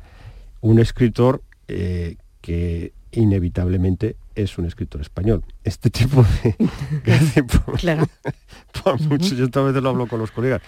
[0.60, 5.44] un escritor eh, que inevitablemente es un escritor español.
[5.64, 6.54] Este tipo de...
[7.34, 8.06] que por, Claro.
[8.84, 10.62] por mucho, yo esta vez lo hablo con los colegas,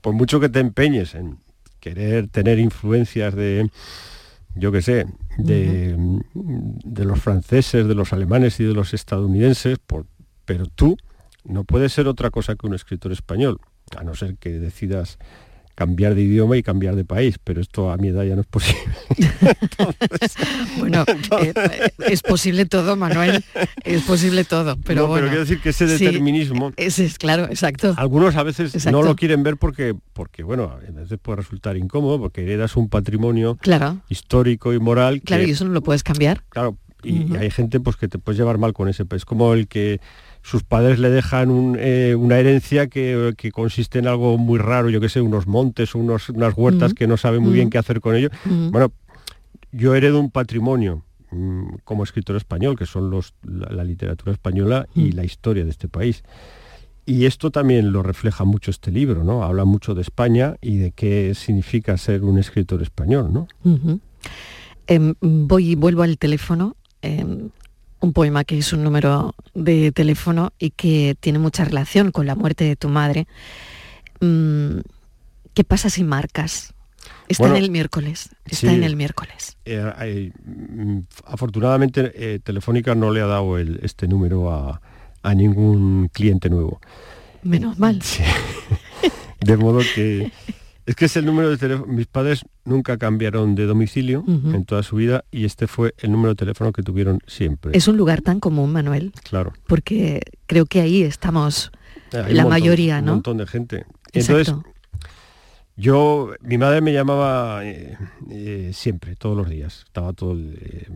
[0.00, 1.38] por mucho que te empeñes en
[1.80, 3.70] querer tener influencias de,
[4.54, 5.06] yo qué sé,
[5.38, 5.96] de,
[6.34, 10.06] de los franceses, de los alemanes y de los estadounidenses, por-
[10.44, 10.96] pero tú
[11.44, 13.58] no puedes ser otra cosa que un escritor español,
[13.96, 15.18] a no ser que decidas
[15.74, 18.46] cambiar de idioma y cambiar de país, pero esto a mi edad ya no es
[18.46, 18.82] posible.
[20.78, 21.04] Bueno,
[21.40, 23.44] eh, eh, es posible todo, Manuel,
[23.84, 25.26] es posible todo, pero No, bueno.
[25.28, 27.94] quiero decir que ese Sí, determinismo, ese es claro, exacto.
[27.96, 28.98] algunos a veces Exacto.
[28.98, 32.88] no lo quieren ver porque, porque, bueno, a veces puede resultar incómodo, porque heredas un
[32.88, 35.20] patrimonio Claro, histórico y moral.
[35.24, 36.42] claro, que- y eso no lo puedes cambiar.
[36.48, 39.68] Claro, y hay gente pues que te puedes llevar mal con ese Es como el
[39.68, 40.00] que
[40.46, 44.90] sus padres le dejan un, eh, una herencia que, que consiste en algo muy raro,
[44.90, 46.94] yo que sé, unos montes o unos, unas huertas Ujú.
[46.96, 47.70] que no sabe muy bien Ujú.
[47.70, 48.28] qué hacer con ello.
[48.44, 48.70] Ujú.
[48.70, 48.92] Bueno,
[49.72, 54.86] yo heredo un patrimonio mm, como escritor español, que son los, la, la literatura española
[54.94, 55.16] y Mm.
[55.16, 56.22] la historia de este país.
[57.06, 59.44] Y esto también lo refleja mucho este libro, ¿no?
[59.44, 63.48] Habla mucho de España y de qué significa ser un escritor español, ¿no?
[64.86, 66.76] Em, voy y vuelvo al teléfono.
[67.02, 67.48] em,
[68.00, 72.34] un poema que es un número de teléfono y que tiene mucha relación con la
[72.34, 73.26] muerte de tu madre.
[74.20, 74.80] Mm,
[75.54, 76.74] ¿Qué pasa si marcas?
[77.28, 78.28] Está Bueno, en el miércoles.
[78.44, 78.74] Está sí.
[78.74, 79.56] en el miércoles.
[79.64, 84.80] Eh, mm, afortunadamente eh, Telefónica no le ha dado el- este número a,
[85.22, 86.80] a ningún cliente nuevo.
[87.42, 88.00] Menos mal.
[89.40, 90.30] De modo que
[90.86, 91.92] es que es el número de teléfono.
[91.92, 96.30] Mis padres nunca cambiaron de domicilio en toda su vida y este fue el número
[96.30, 97.72] de teléfono que tuvieron siempre.
[97.76, 99.52] Es un lugar tan común, Manuel, Claro.
[99.66, 101.70] porque creo que ahí estamos
[102.12, 103.12] Hay un la montón- mayoría, Un ¿no?
[103.14, 103.86] montón de gente.
[104.12, 104.54] Entonces,
[105.76, 107.98] yo, mi madre me llamaba eh,
[108.30, 109.82] eh, siempre, todos los días.
[109.86, 110.86] Estaba todo, eh,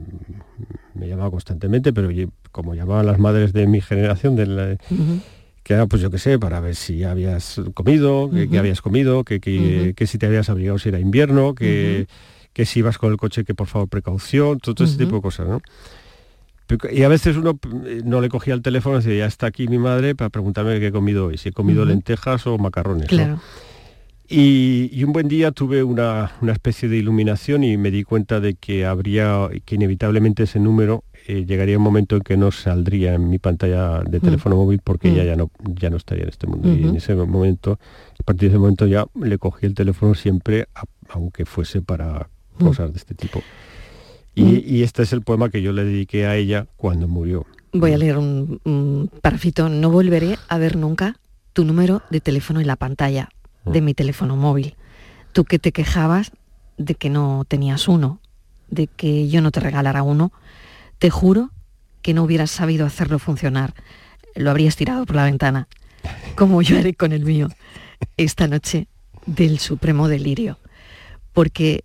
[0.94, 2.08] me llamaba constantemente, pero
[2.52, 4.76] como llamaban las madres de mi generación, de la-.
[5.68, 9.38] Que era, pues yo qué sé, para ver si habías comido, que, habías comido, que,
[9.38, 12.06] que- que si te habías abrigado si era invierno, que,
[12.54, 15.22] que si ibas con el coche, que por favor precaución, todo, todo ese tipo de
[15.22, 15.60] cosas, ¿no?
[16.90, 19.68] Y a veces uno eh, no le cogía el teléfono y decía, ya está aquí
[19.68, 23.06] mi madre para preguntarme qué he comido hoy, si he comido lentejas o macarrones.
[24.30, 28.84] Y, un buen día tuve una, especie de iluminación y me di cuenta de que
[28.84, 33.38] habría, que inevitablemente ese número eh, llegaría un momento en que no saldría en mi
[33.38, 34.22] pantalla de mm.
[34.22, 35.26] teléfono móvil porque ella mm.
[35.26, 36.68] ya no, ya no estaría en este mundo.
[36.68, 37.78] Y en ese momento,
[38.20, 40.68] a partir de ese momento ya le cogí el teléfono siempre,
[41.08, 42.64] aunque fuese para mm.
[42.64, 43.42] cosas de este tipo.
[44.34, 47.44] Y, este es el poema que yo le dediqué a ella cuando murió.
[47.72, 49.68] Voy a leer un, un parrafito.
[49.68, 51.16] No volveré a ver nunca
[51.54, 53.30] tu número de teléfono en la pantalla
[53.72, 54.76] de mi teléfono móvil.
[55.32, 56.32] Tú que te quejabas
[56.76, 58.20] de que no tenías uno,
[58.68, 60.32] de que yo no te regalara uno,
[60.98, 61.50] te juro
[62.02, 63.74] que no hubieras sabido hacerlo funcionar.
[64.34, 65.68] Lo habrías tirado por la ventana,
[66.36, 67.48] como yo haré con el mío,
[68.16, 68.88] esta noche
[69.26, 70.58] del supremo delirio.
[71.32, 71.84] Porque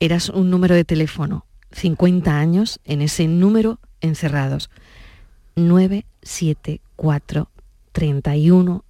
[0.00, 4.70] eras un número de teléfono, 50 años en ese número encerrados.
[5.56, 7.48] 974
[7.92, 8.84] 31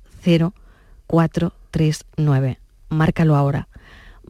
[1.74, 2.60] 39.
[2.88, 3.66] Márcalo ahora.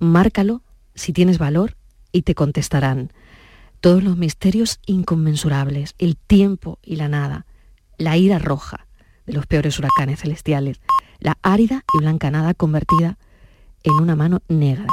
[0.01, 0.63] Márcalo
[0.95, 1.77] si tienes valor
[2.11, 3.13] y te contestarán.
[3.81, 7.45] Todos los misterios inconmensurables, el tiempo y la nada,
[7.99, 8.87] la ira roja
[9.27, 10.81] de los peores huracanes celestiales,
[11.19, 13.19] la árida y blanca nada convertida
[13.83, 14.87] en una mano negra.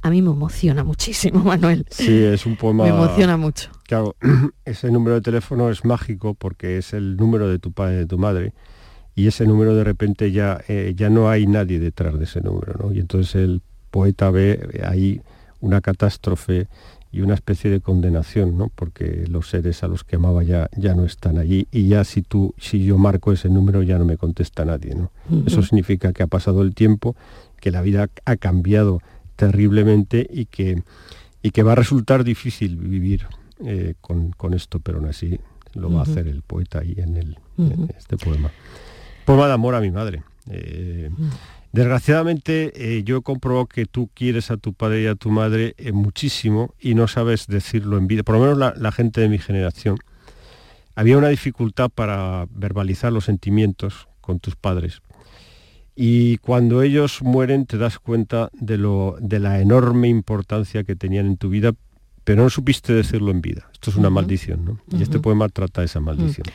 [0.00, 1.86] A mí me emociona muchísimo, Manuel.
[1.90, 2.84] Sí, es un poema...
[2.84, 3.72] Me emociona mucho.
[3.82, 4.14] Claro,
[4.64, 8.06] ese número de teléfono es mágico porque es el número de tu padre y de
[8.06, 8.54] tu madre
[9.16, 12.74] y ese número de repente ya, eh, ya no hay nadie detrás de ese número,
[12.78, 12.92] ¿no?
[12.92, 15.22] Y entonces el poeta ve ahí
[15.60, 16.68] una catástrofe
[17.10, 18.70] y una especie de condenación, ¿no?
[18.74, 22.20] Porque los seres a los que amaba ya, ya no están allí y ya si
[22.20, 25.10] tú, si yo marco ese número ya no me contesta nadie, ¿no?
[25.46, 27.16] Eso significa que ha pasado el tiempo,
[27.58, 29.00] que la vida ha cambiado
[29.34, 30.82] terriblemente y que,
[31.42, 33.26] y que va a resultar difícil vivir
[33.64, 35.40] eh, con, esto, pero aún así
[35.72, 38.50] lo va a hacer el poeta ahí en, el, en este poema.
[39.26, 40.22] Poema de amor a mi madre.
[40.48, 41.10] Eh,
[41.72, 45.74] desgraciadamente eh, yo he comprobado que tú quieres a tu padre y a tu madre
[45.78, 49.38] eh, muchísimo y no sabes decirlo en vida, por lo menos la, gente de mi
[49.38, 49.98] generación.
[50.94, 55.02] Había una dificultad para verbalizar los sentimientos con tus padres.
[55.96, 61.26] Y cuando ellos mueren te das cuenta de, lo, de la enorme importancia que tenían
[61.26, 61.72] en tu vida,
[62.22, 63.68] pero no supiste decirlo en vida.
[63.72, 64.80] Esto es una maldición, ¿no?
[64.96, 66.46] Y este poema trata esa maldición.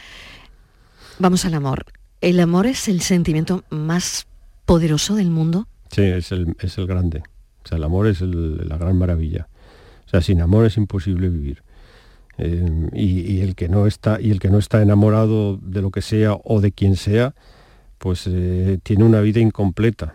[1.20, 1.84] Vamos al amor.
[2.22, 4.28] ¿El amor es el sentimiento más
[4.66, 5.68] poderoso del mundo?
[5.90, 6.56] Sí, es el,
[6.86, 7.24] grande.
[7.66, 9.48] O sea, el amor es la gran maravilla.
[10.06, 11.64] O sea, sin amor es imposible vivir.
[12.38, 16.04] Eh, y, el que no está, y el que no está enamorado de lo que
[16.04, 17.34] sea o de quien sea,
[17.98, 20.14] pues eh, tiene una vida incompleta.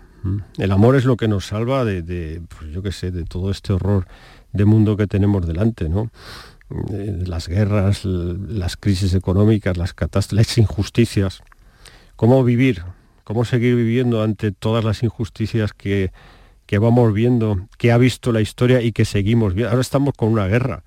[0.59, 3.73] El amor es lo que nos salva de, pues yo qué sé, de todo este
[3.73, 4.09] horror
[4.53, 6.11] de mundo que tenemos delante, ¿no?
[6.91, 11.43] Eh, las guerras, las crisis económicas, las catástrofes, las injusticias
[12.17, 12.83] cómo vivir,
[13.25, 16.11] cómo seguir viviendo ante todas las injusticias que,
[16.81, 19.71] vamos viendo, que ha visto la historia y que seguimos viendo.
[19.71, 20.83] Ahora estamos con una guerra.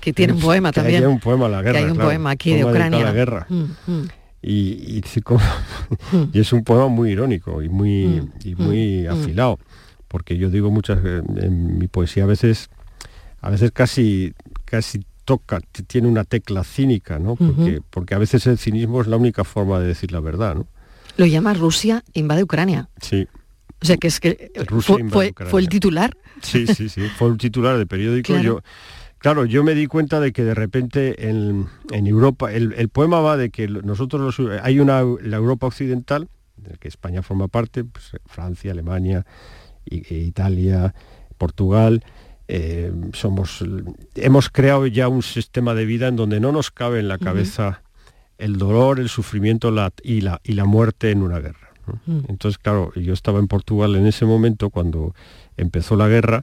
[0.00, 1.04] Que tiene un poema también.
[1.04, 1.78] Hay un poema la guerra.
[1.78, 3.04] hay un poema aquí de Ucrania.
[3.04, 3.46] La guerra.
[4.42, 5.00] y,
[6.32, 9.58] y, es un poema muy irónico y muy, y muy afilado.
[10.08, 12.70] Porque yo digo muchas, en mi poesía a veces,
[13.40, 14.32] a veces casi,
[14.64, 17.36] casi toca, tiene una tecla cínica, ¿no?
[17.36, 20.66] Porque, porque a veces el cinismo es la única forma de decir la verdad, ¿no?
[21.16, 22.88] Lo llama Rusia invade Ucrania.
[23.00, 23.26] Sí.
[23.80, 26.16] O sea que es que fue, fue, el titular.
[26.42, 28.32] Sí, sí, sí, fue un titular de periódico.
[28.32, 28.42] Claro.
[28.42, 28.62] Yo,
[29.18, 33.50] claro, yo me di cuenta de que de repente en, Europa, el, poema va de
[33.50, 38.72] que nosotros los, hay una la Europa occidental, de que España forma parte, pues, Francia,
[38.72, 39.26] Alemania,
[39.84, 40.94] Italia,
[41.36, 42.02] Portugal,
[42.48, 43.64] eh, somos,
[44.14, 47.82] hemos creado ya un sistema de vida en donde no nos cabe en la cabeza
[48.38, 51.70] el dolor, el sufrimiento y, la, y la muerte en una guerra.
[52.28, 55.14] Entonces, claro, yo estaba en Portugal en ese momento cuando
[55.56, 56.40] empezó la guerra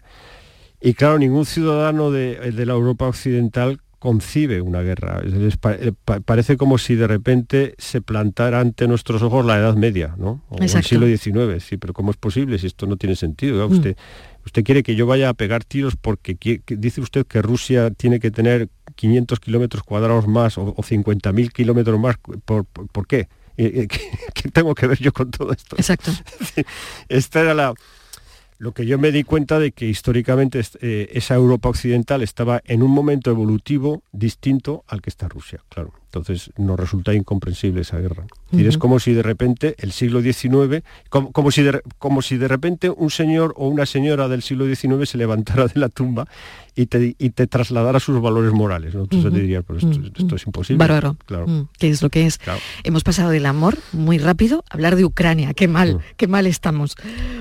[0.81, 5.21] y claro, ningún ciudadano de, la Europa occidental concibe una guerra.
[5.23, 5.91] Eh,
[6.25, 10.41] parece como si de repente se plantara ante nuestros ojos la Edad Media, ¿no?
[10.49, 11.63] O el siglo XIX.
[11.63, 13.67] Sí, pero ¿cómo es posible si esto no tiene sentido?
[13.67, 13.95] Usted,
[14.45, 18.31] usted quiere que yo vaya a pegar tiros porque dice usted que Rusia tiene que
[18.31, 22.17] tener 500 kilómetros cuadrados más o, 50.000 kilómetros más.
[22.45, 22.65] ¿Por,
[23.07, 23.27] qué?
[23.55, 25.75] ¿Qué, tengo que ver yo con todo esto?
[25.77, 26.11] Exacto.
[27.09, 27.73] Esta era la,
[28.57, 32.83] lo que yo me di cuenta de que históricamente eh, esa Europa occidental estaba en
[32.83, 36.00] un momento evolutivo distinto al que está Rusia, claro.
[36.13, 38.25] Entonces nos resulta incomprensible esa guerra.
[38.47, 42.21] Es decir, Es como si de repente el siglo XIX, como, como si de, como
[42.21, 45.87] si de repente un señor o una señora del siglo XIX se levantara de la
[45.87, 46.27] tumba
[46.75, 48.93] y te, y te trasladara sus valores morales.
[48.93, 49.03] ¿no?
[49.03, 50.77] Entonces te diría, pues esto, esto es imposible.
[50.79, 51.15] Bárbaro.
[51.25, 51.69] Claro.
[51.79, 52.37] ¿Qué es lo que es?
[52.39, 52.59] Claro.
[52.83, 55.53] Hemos pasado del amor muy rápido a hablar de Ucrania.
[55.53, 55.99] Qué mal, Mm.
[56.17, 56.95] qué mal estamos.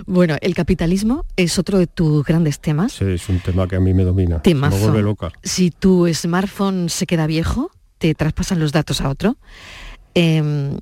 [0.07, 2.93] Bueno, el capitalismo es otro de tus grandes temas.
[2.93, 4.41] Sí, es un tema que a mí me domina.
[4.43, 4.77] Temazo.
[4.77, 5.33] Me vuelve loca.
[5.43, 9.37] Si tu smartphone se queda viejo, te traspasan los datos a otro.
[10.15, 10.79] Em,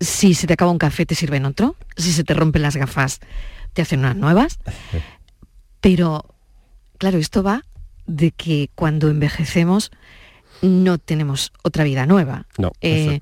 [0.00, 1.76] si se te acaba un café, te sirven otro.
[1.96, 3.20] Si se te rompen las gafas,
[3.74, 4.58] te hacen unas nuevas.
[5.82, 6.24] Pero,
[6.96, 7.64] claro, esto va
[8.06, 9.90] de que cuando envejecemos
[10.62, 12.46] no tenemos otra vida nueva.
[12.56, 13.20] No, Eh,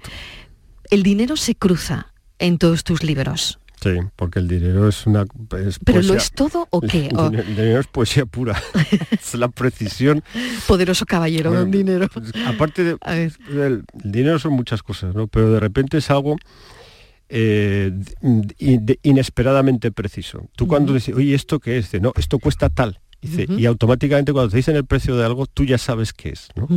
[0.91, 3.59] el dinero se cruza en todos tus libros.
[3.81, 5.27] Sí, porque el dinero es una...
[5.67, 7.07] es ¿Pero lo es todo o qué?
[7.09, 8.61] El dinero, el dinero es poesía pura.
[9.11, 10.23] es la precisión.
[10.67, 12.09] poderoso caballero, Bueno, don dinero.
[12.47, 12.97] Aparte de,
[13.51, 15.27] el dinero son muchas cosas, ¿no?
[15.29, 16.37] Pero de repente es algo
[17.29, 17.91] eh,
[18.23, 20.49] de- inesperadamente preciso.
[20.57, 21.87] Tú cuando dices, oye, ¿esto qué es?
[21.87, 23.01] Dice, no, esto cuesta tal.
[23.21, 23.47] Dice.
[23.49, 26.69] Y automáticamente cuando te dicen el precio de algo, tú ya sabes qué es, ¿no?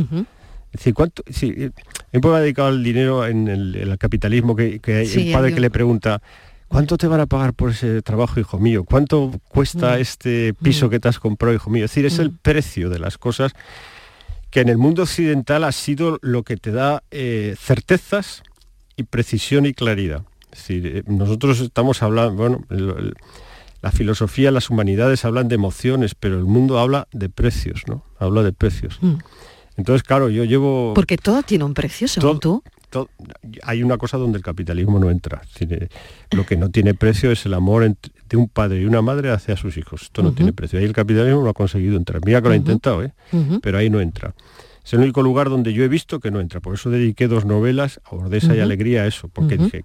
[0.72, 1.22] Es decir, ¿cuánto?
[1.30, 1.70] Sí, eh,
[2.12, 5.48] me dedicar al dinero en el, en el capitalismo, que, que hay Sí, el padre
[5.48, 6.22] hay que un- le pregunta,
[6.70, 8.84] ¿cuánto te van a pagar por ese trabajo, hijo mío?
[8.84, 10.00] ¿Cuánto cuesta Mm.
[10.00, 11.84] este piso que te has comprado, hijo mío?
[11.84, 13.52] Es decir, es el precio de las cosas
[14.50, 18.42] que en el mundo occidental ha sido lo que te da eh, certezas
[18.96, 20.22] y precisión y claridad.
[20.52, 23.14] Es decir, eh, nosotros estamos hablando, bueno, el- el-
[23.82, 28.04] la filosofía, las humanidades hablan de emociones, pero el mundo habla de precios, ¿no?
[28.18, 28.98] Habla de precios.
[29.00, 29.14] Mm.
[29.76, 30.92] Entonces, claro, yo llevo...
[30.94, 32.62] Porque todo tiene un precio, según tú.
[32.90, 33.08] Todo-
[33.62, 35.40] hay una cosa donde el capitalismo no entra.
[36.32, 37.96] Lo que no tiene precio es el amor
[38.28, 40.02] de un padre y una madre hacia sus hijos.
[40.02, 40.78] Esto no tiene precio.
[40.78, 42.20] Ahí el capitalismo no ha conseguido entrar.
[42.24, 43.12] Mira que lo ha intentado, ¿eh?
[43.62, 44.34] Pero ahí no entra.
[44.84, 46.60] Es el único lugar donde yo he visto que no entra.
[46.60, 48.60] Por eso dediqué dos novelas, a Ordesa y.
[48.60, 49.84] Alegría, a eso, porque dije,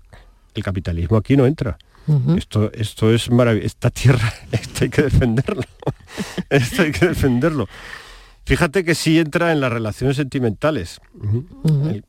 [0.56, 1.78] el capitalismo aquí no entra.
[2.38, 3.66] Esto, esto es maravilloso.
[3.68, 5.64] Esta tierra, esto hay que defenderlo.
[6.50, 7.68] esto hay que defenderlo.
[8.46, 11.00] Fíjate que sí entra en las relaciones sentimentales,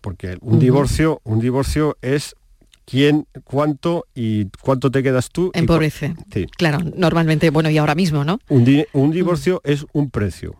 [0.01, 2.35] porque un divorcio, un divorcio es
[2.85, 5.51] quién, cuánto y cuánto te quedas tú.
[5.55, 6.15] Empobrece.
[6.33, 6.47] Sí.
[6.57, 8.39] Claro, normalmente, bueno, y ahora mismo, ¿no?
[8.49, 10.57] Un, di- un divorcio es un precio.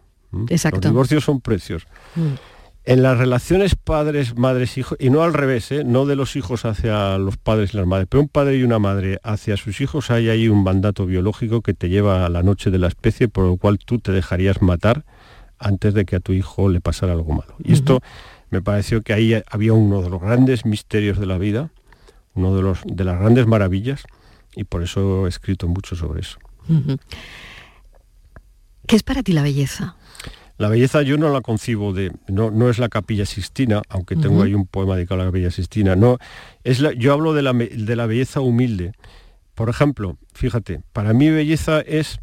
[0.49, 0.81] Exacto.
[0.83, 1.87] Los divorcios son precios.
[2.15, 2.35] Mm.
[2.89, 5.83] En las relaciones padres, madres, hijos, y no al revés, ¿eh?
[5.85, 8.79] no de los hijos hacia los padres y las madres, pero un padre y una
[8.79, 12.71] madre hacia sus hijos hay ahí un mandato biológico que te lleva a la noche
[12.71, 15.05] de la especie, por lo cual tú te dejarías matar
[15.59, 17.55] antes de que a tu hijo le pasara algo malo.
[17.63, 18.01] Y esto
[18.51, 21.71] me pareció que ahí había uno de los grandes misterios de la vida,
[22.35, 24.05] uno de, los, de las grandes maravillas,
[24.55, 26.39] y por eso he escrito mucho sobre eso.
[28.87, 29.97] ¿Qué es para ti la belleza?
[30.59, 34.43] La belleza yo no la concibo de, no, no es la capilla Sistina, aunque tengo
[34.43, 36.19] ahí un poema dedicado a la capilla Sistina, no,
[36.65, 38.93] es la, yo hablo de la, de la belleza humilde.
[39.55, 42.21] Por ejemplo, fíjate, para mí belleza es,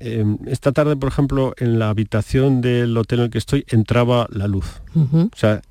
[0.00, 4.26] eh, esta tarde, por ejemplo, en la habitación del hotel en el que estoy, entraba
[4.30, 4.80] la luz.
[4.96, 5.62] O sea,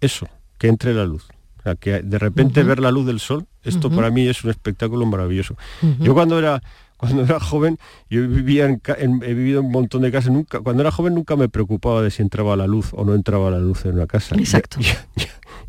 [0.00, 0.26] eso,
[0.58, 1.28] que entre la luz.
[1.58, 4.50] O sea, que de repente ver la luz del sol, esto para mí es un
[4.50, 5.56] espectáculo maravilloso.
[6.00, 6.62] Yo cuando era
[7.02, 10.60] cuando era joven, yo vivía en, en- he vivido en un montón de casas, nunca,
[10.60, 13.58] cuando era joven nunca me preocupaba de si entraba la luz o no entraba la
[13.58, 14.36] luz en una casa.
[14.36, 14.78] Exacto.
[14.80, 14.84] Y,
[15.20, 15.26] y-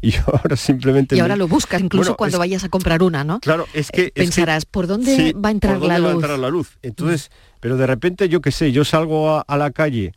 [0.09, 1.15] y yo ahora simplemente...
[1.15, 3.39] Y me- ahora lo buscas, incluso Bueno, cuando es- vayas a comprar una, ¿no?
[3.39, 4.01] Claro, es que...
[4.03, 6.21] es que- Pensarás, ¿por dónde Sí, va a entrar ¿por la dónde va a luz?
[6.23, 6.77] entrar la luz?
[6.83, 10.11] Entonces, pero de repente yo qué sé, yo salgo a, a la calle,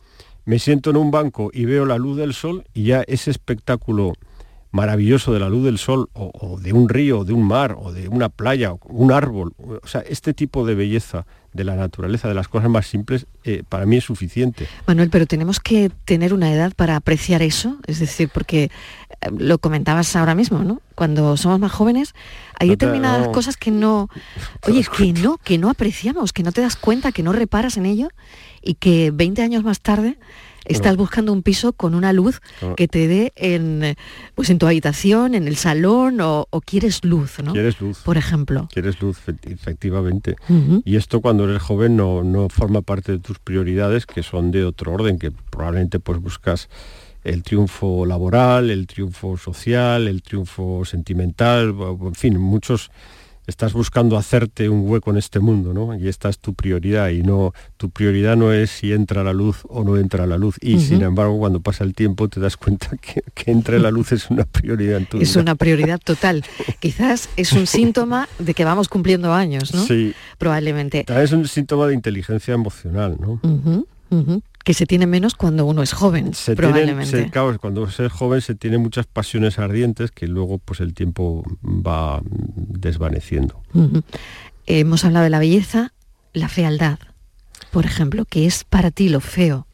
[0.44, 4.12] me siento en un banco y veo la luz del sol y ya ese espectáculo
[4.72, 7.92] maravilloso de la luz del sol o, o de un río, de un mar o
[7.92, 12.28] de una playa, o un árbol, o sea, este tipo de belleza de la naturaleza,
[12.28, 14.66] de las cosas más simples, eh, para mí es suficiente.
[14.86, 18.70] Manuel, pero tenemos que tener una edad para apreciar eso, es decir, porque eh,
[19.38, 20.82] lo comentabas ahora mismo, ¿no?
[20.94, 22.14] Cuando somos más jóvenes
[22.60, 23.32] hay No te- determinadas no.
[23.32, 24.10] cosas que no,
[24.68, 27.86] oye, que no, que no apreciamos, que no te das cuenta, que no reparas en
[27.86, 28.08] ello
[28.60, 30.18] y que 20 años más tarde
[30.68, 30.98] estás No.
[30.98, 32.74] buscando un piso con una luz No.
[32.76, 33.96] que te dé en,
[34.34, 37.52] pues en tu habitación, en el salón o, o quieres luz, ¿no?
[37.52, 37.98] Quieres luz.
[38.04, 38.68] Por ejemplo.
[38.72, 40.36] Quieres luz, fe- efectivamente.
[40.84, 44.64] Y esto cuando eres joven no, no forma parte de tus prioridades, que son de
[44.64, 46.68] otro orden, que probablemente pues buscas
[47.24, 52.90] el triunfo laboral, el triunfo social, el triunfo sentimental, en fin, muchos
[53.46, 55.94] estás buscando hacerte un hueco en este mundo, ¿no?
[55.98, 59.58] Y esta es tu prioridad y no tu prioridad no es si entra la luz
[59.68, 60.56] o no entra la luz.
[60.60, 64.12] Y sin embargo, cuando pasa el tiempo te das cuenta que, que entre la luz
[64.12, 65.42] es una prioridad en tu Es vida.
[65.42, 66.44] una prioridad total.
[66.80, 69.84] Quizás es un síntoma de que vamos cumpliendo años, ¿no?
[69.84, 70.14] Sí.
[70.38, 71.04] Probablemente.
[71.04, 73.40] También es un síntoma de inteligencia emocional, ¿no?
[74.66, 77.24] Que se tiene menos cuando uno es joven, se tienen, probablemente.
[77.24, 80.92] se- claro, cuando se es joven se tiene muchas pasiones ardientes que luego pues el
[80.92, 82.24] tiempo va mm,
[82.80, 83.62] desvaneciendo.
[84.66, 85.92] Hemos hablado de la belleza,
[86.32, 86.98] la fealdad,
[87.70, 89.68] por ejemplo, que es para ti lo feo.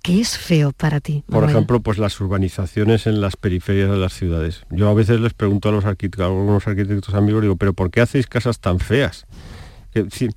[0.00, 1.24] ¿Qué es feo para ti?
[1.26, 4.62] Por ejemplo, pues las urbanizaciones en las periferias de las ciudades.
[4.70, 7.90] Yo a veces les pregunto a los arquitectos, a algunos arquitectos amigos, digo, pero ¿por
[7.90, 9.26] qué hacéis casas tan feas?
[9.92, 10.28] Que, sí,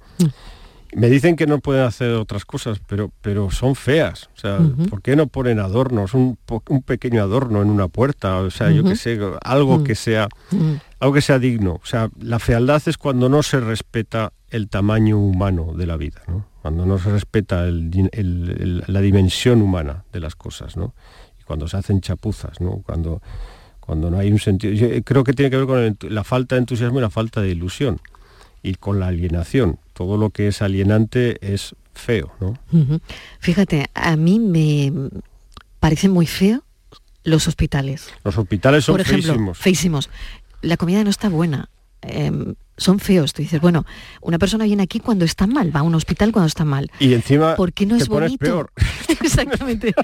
[0.96, 4.30] me dicen que no pueden hacer otras cosas, pero, pero son feas.
[4.36, 4.60] O sea.
[4.90, 6.14] ¿por qué no ponen adornos?
[6.14, 6.38] Un,
[6.70, 9.84] un pequeño adorno en una puerta, o sea, yo qué sé, algo Mm.
[9.84, 10.74] que sea Mm.
[11.00, 11.74] algo que sea digno.
[11.84, 16.22] O sea, la fealdad es cuando no se respeta el tamaño humano de la vida,
[16.28, 16.46] ¿no?
[16.62, 20.94] Cuando no se respeta el di- el- el- la dimensión humana de las cosas, ¿no?
[21.40, 22.82] Y cuando se hacen chapuzas, ¿no?
[22.86, 23.22] Cuando,
[23.80, 24.74] cuando no hay un sentido.
[24.74, 27.50] Yo creo que tiene que ver con la falta de entusiasmo y la falta de
[27.50, 28.00] ilusión.
[28.64, 29.80] Y con la alienación.
[29.98, 32.54] Todo lo que es alienante es feo, ¿no?
[33.40, 34.94] Fíjate, a mí me
[35.80, 36.64] parece muy feo
[37.24, 38.08] los hospitales.
[38.24, 39.58] Los hospitales son Por ejemplo, feísimos.
[39.58, 40.10] feísimos.
[40.62, 41.70] La comida no está buena.
[42.04, 43.34] em, son feos.
[43.34, 43.86] Tú dices, bueno,
[44.22, 46.92] una persona viene aquí cuando está mal, va a un hospital cuando está mal.
[47.00, 48.46] Y encima ¿Por qué no te es pones bonito?
[48.46, 48.72] peor.
[49.10, 49.96] Exactamente.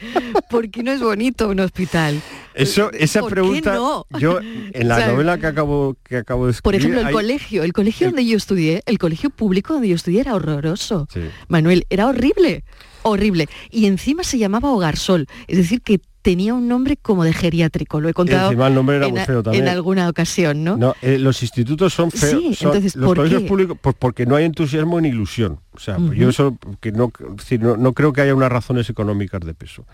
[0.50, 2.20] ¿Por qué no es bonito un hospital?
[2.56, 4.06] Eso, esa ¿Por qué pregunta, no?
[4.20, 4.40] yo
[4.74, 6.64] en la O sea, novela que acabo, que acabo de escribir...
[6.64, 9.96] Por ejemplo, el hay- colegio, el colegio donde yo estudié, el colegio público donde yo
[9.96, 11.08] estudié era horroroso.
[11.14, 11.22] Sí.
[11.48, 12.64] Manuel, era horrible,
[13.04, 13.48] horrible.
[13.72, 18.00] Y encima se llamaba Hogar Sol, es decir, que tenía un nombre como de geriátrico.
[18.00, 19.66] Lo he contado encima el nombre era en, muy feo también.
[19.66, 20.78] en alguna ocasión, ¿no?
[20.78, 22.42] No, eh, los institutos son feos.
[22.42, 23.48] Sí, son- entonces, los ¿por colegios qué?
[23.50, 25.60] públicos, pues porque no hay entusiasmo ni ilusión.
[25.74, 27.12] O sea, pues yo eso que no,
[27.60, 29.86] no, no creo que haya unas razones económicas de peso.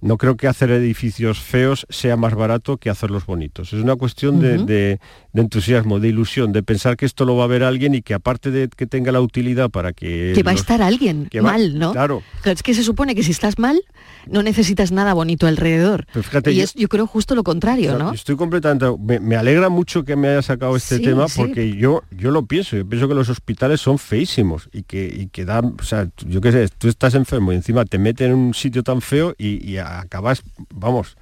[0.00, 3.72] No creo que hacer edificios feos sea más barato que hacerlos bonitos.
[3.72, 5.00] Es una cuestión de, de-
[5.32, 8.14] de entusiasmo, de ilusión, de pensar que esto lo va a ver alguien y que
[8.14, 10.32] aparte de que tenga la utilidad para que...
[10.34, 11.92] que va a estar alguien que va- mal, ¿no?
[11.92, 12.22] Claro.
[12.44, 13.80] Es que se supone que si estás mal,
[14.26, 16.06] no necesitas nada bonito alrededor.
[16.12, 18.12] Pero fíjate, y yo- es, yo creo justo lo contrario, ¿no?
[18.12, 18.86] Estoy completamente.
[18.98, 21.40] Me, me alegra mucho que me haya sacado este Sí, tema sí.
[21.40, 22.76] porque yo, yo lo pienso.
[22.76, 25.76] Yo pienso que los hospitales son feísimos y que, y que dan.
[25.78, 28.82] O sea, yo qué sé, tú estás enfermo y encima te meten en un sitio
[28.82, 30.42] tan feo y, y acabas,
[30.74, 31.16] vamos,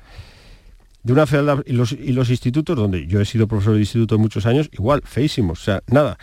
[1.02, 1.62] de una fealdad.
[1.66, 5.02] Y los, y los institutos, donde yo he sido profesor de instituto muchos años, igual,
[5.04, 5.60] feísimos.
[5.60, 6.18] O sea, nada.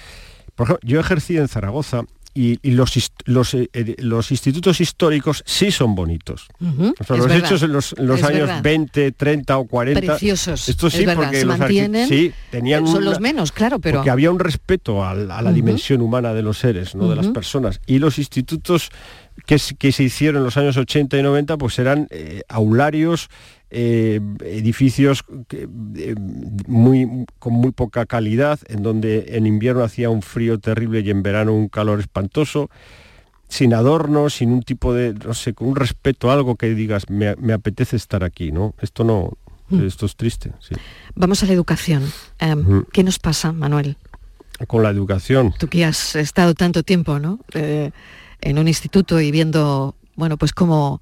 [0.55, 2.03] Por ejemplo, yo ejercí en Zaragoza
[2.37, 2.93] y, y los,
[3.25, 6.47] los, eh, eh, los institutos históricos sí son bonitos.
[6.61, 8.61] O sea, los verdad, hechos en los, en los años verdad.
[8.61, 10.01] 20, 30 o 40.
[10.01, 13.79] Preciosos, Esto sí, es porque se los mantienen, sí, tenían son una- los menos, claro,
[13.79, 13.99] pero...
[13.99, 17.09] porque había un respeto a, la dimensión humana de los seres, ¿no?
[17.09, 17.79] de las personas.
[17.87, 18.91] Y los institutos
[19.45, 23.29] que, se- que se hicieron en los años 80 y 90, pues eran eh, aularios,
[23.69, 25.67] eh, edificios que,
[25.97, 26.15] eh,
[26.67, 31.23] muy, con muy poca calidad, en donde en invierno hacía un frío terrible y en
[31.23, 32.69] verano un calor espantoso,
[33.49, 37.09] sin adornos, sin un tipo de, no sé, con un respeto a algo que digas,
[37.09, 38.73] me, me apetece estar aquí, ¿no?
[38.81, 39.31] Esto no,
[39.67, 39.83] Mm.
[39.87, 40.75] esto es triste, sí.
[41.15, 42.03] Vamos a la educación.
[42.37, 42.85] Em, Ujú.
[42.93, 43.97] ¿Qué nos pasa, Manuel?
[44.67, 45.55] Con la educación.
[45.57, 47.39] Tú que has estado tanto tiempo, ¿no?
[47.55, 47.89] Eh,
[48.45, 51.01] en un instituto y viendo, bueno, pues cómo,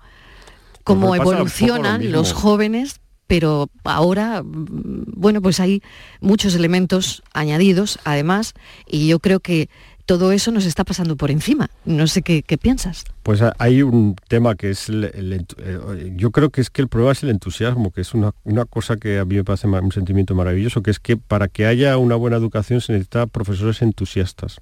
[0.83, 5.81] cómo poco lo evolucionan los jóvenes, pero ahora, mm, bueno, pues hay
[6.21, 8.53] muchos elementos añadidos, además,
[8.87, 9.69] y yo creo que
[10.05, 11.69] todo eso nos está pasando por encima.
[11.85, 13.05] No sé qué, qué piensas.
[13.23, 16.81] Pues ha- hay un tema que es, el, el eh, yo creo que es que
[16.81, 19.67] el problema es el entusiasmo, que es una, una cosa que a mí me parece
[19.67, 23.81] un sentimiento maravilloso, que es que para que haya una buena educación se necesita profesores
[23.81, 24.59] entusiastas.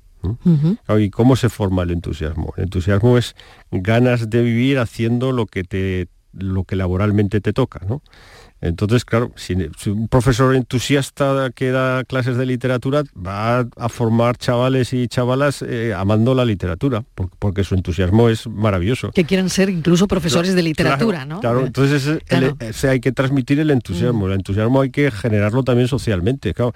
[1.00, 2.54] ¿Y cómo se forma el entusiasmo?
[2.58, 3.36] El entusiasmo es
[3.72, 8.02] ganas de vivir haciendo lo que te lo que laboralmente te toca, ¿no?
[8.62, 9.54] Entonces, claro, si,
[9.90, 15.94] un profesor entusiasta que da clases de literatura va a, formar chavales y chavalas eh,
[15.98, 19.12] amando la literatura, por- porque su entusiasmo es maravilloso.
[19.12, 21.40] Que quieren ser incluso profesores de literatura, Claro, ¿no?
[21.42, 22.56] Claro, Eh, entonces el- claro.
[22.90, 24.28] hay que transmitir el entusiasmo.
[24.28, 26.54] El entusiasmo hay que generarlo también socialmente.
[26.54, 26.74] Claro,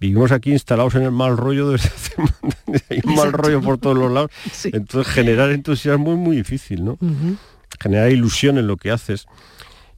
[0.00, 2.14] vivimos aquí instalados en el mal rollo desde hace
[2.90, 4.30] hay un mal rollo por todos los lados.
[4.64, 6.92] Entonces generar entusiasmo es muy difícil, ¿no?
[6.92, 7.36] Ujú.
[7.80, 9.26] Generar ilusión en lo que haces.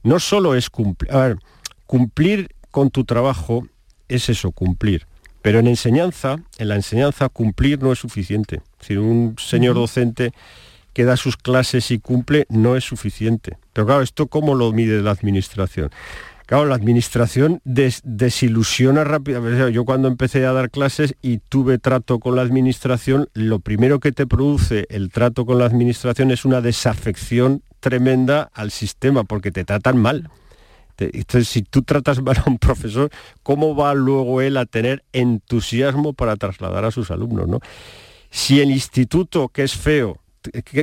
[0.03, 1.37] No solo es cumplir, a ver,
[1.85, 3.67] cumplir con tu trabajo
[4.07, 5.07] es eso, cumplir.
[5.41, 8.61] Pero en enseñanza, en la enseñanza, cumplir no es suficiente.
[8.79, 10.33] Si un señor docente
[10.93, 13.57] que da sus clases y cumple no es suficiente.
[13.73, 15.89] Pero claro, ¿esto cómo lo mide la administración?
[16.51, 19.55] Claro, la administración des- desilusiona rápidamente.
[19.55, 23.59] O sea, Yo cuando empecé a dar clases y tuve trato con la administración, lo
[23.59, 29.23] primero que te produce el trato con la administración es una desafección tremenda al sistema,
[29.23, 30.29] porque te tratan mal.
[30.97, 33.09] Entonces, si tú tratas mal a un profesor,
[33.43, 37.47] ¿cómo va luego él a tener entusiasmo para trasladar a sus alumnos?
[37.47, 37.59] ¿no?
[38.29, 40.20] Si el instituto, que es feo,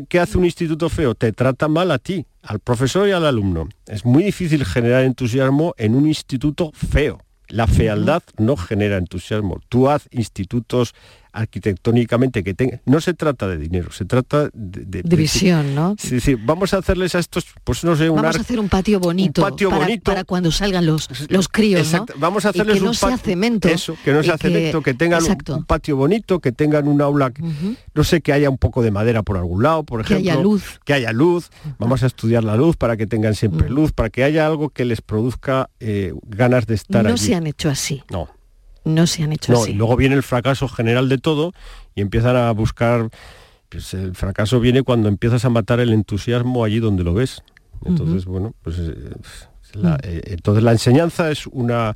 [0.08, 1.14] ¿qué, hace un instituto feo?
[1.14, 3.68] Te trata mal a ti, al profesor y al alumno.
[3.86, 7.18] Es muy difícil generar entusiasmo en un instituto feo.
[7.48, 9.60] La fealdad no genera entusiasmo.
[9.68, 10.94] Tú haz institutos
[11.32, 12.80] arquitectónicamente que tengan...
[12.86, 14.84] No se trata de dinero, se trata de...
[14.84, 15.94] de- De visión, ¿no?
[15.98, 18.68] Sí, sí, vamos a hacerles a estos, pues no sé, un Vamos a hacer un
[18.68, 20.02] patio bonito, patio para, bonito.
[20.04, 22.06] para cuando salgan los, los críos, ¿no?
[22.18, 23.68] Vamos a Y hacerles que no un sea cemento.
[23.68, 25.56] Eso, que no sea que- cemento, que tengan un, Exacto.
[25.56, 27.42] un patio bonito, que tengan un aula, que-
[27.94, 30.32] no sé, que haya un poco de madera por algún lado, por Que ejemplo.
[30.32, 30.80] haya luz.
[30.84, 31.50] Que haya luz.
[31.78, 34.84] Vamos a estudiar la luz para que tengan siempre luz, para que haya algo que
[34.84, 37.18] les produzca eh, ganas de estar No allí.
[37.26, 38.02] se han hecho así.
[38.10, 38.28] No.
[38.88, 39.70] No se han hecho No, así.
[39.72, 41.52] y luego viene el fracaso general de todo
[41.94, 43.10] y empiezan a buscar.
[43.68, 47.42] pues, el fracaso viene cuando empiezas a matar el entusiasmo allí donde lo ves.
[47.84, 48.94] Entonces, bueno, pues eh,
[49.74, 49.98] la- Mm.
[50.04, 51.94] eh, entonces la enseñanza es una,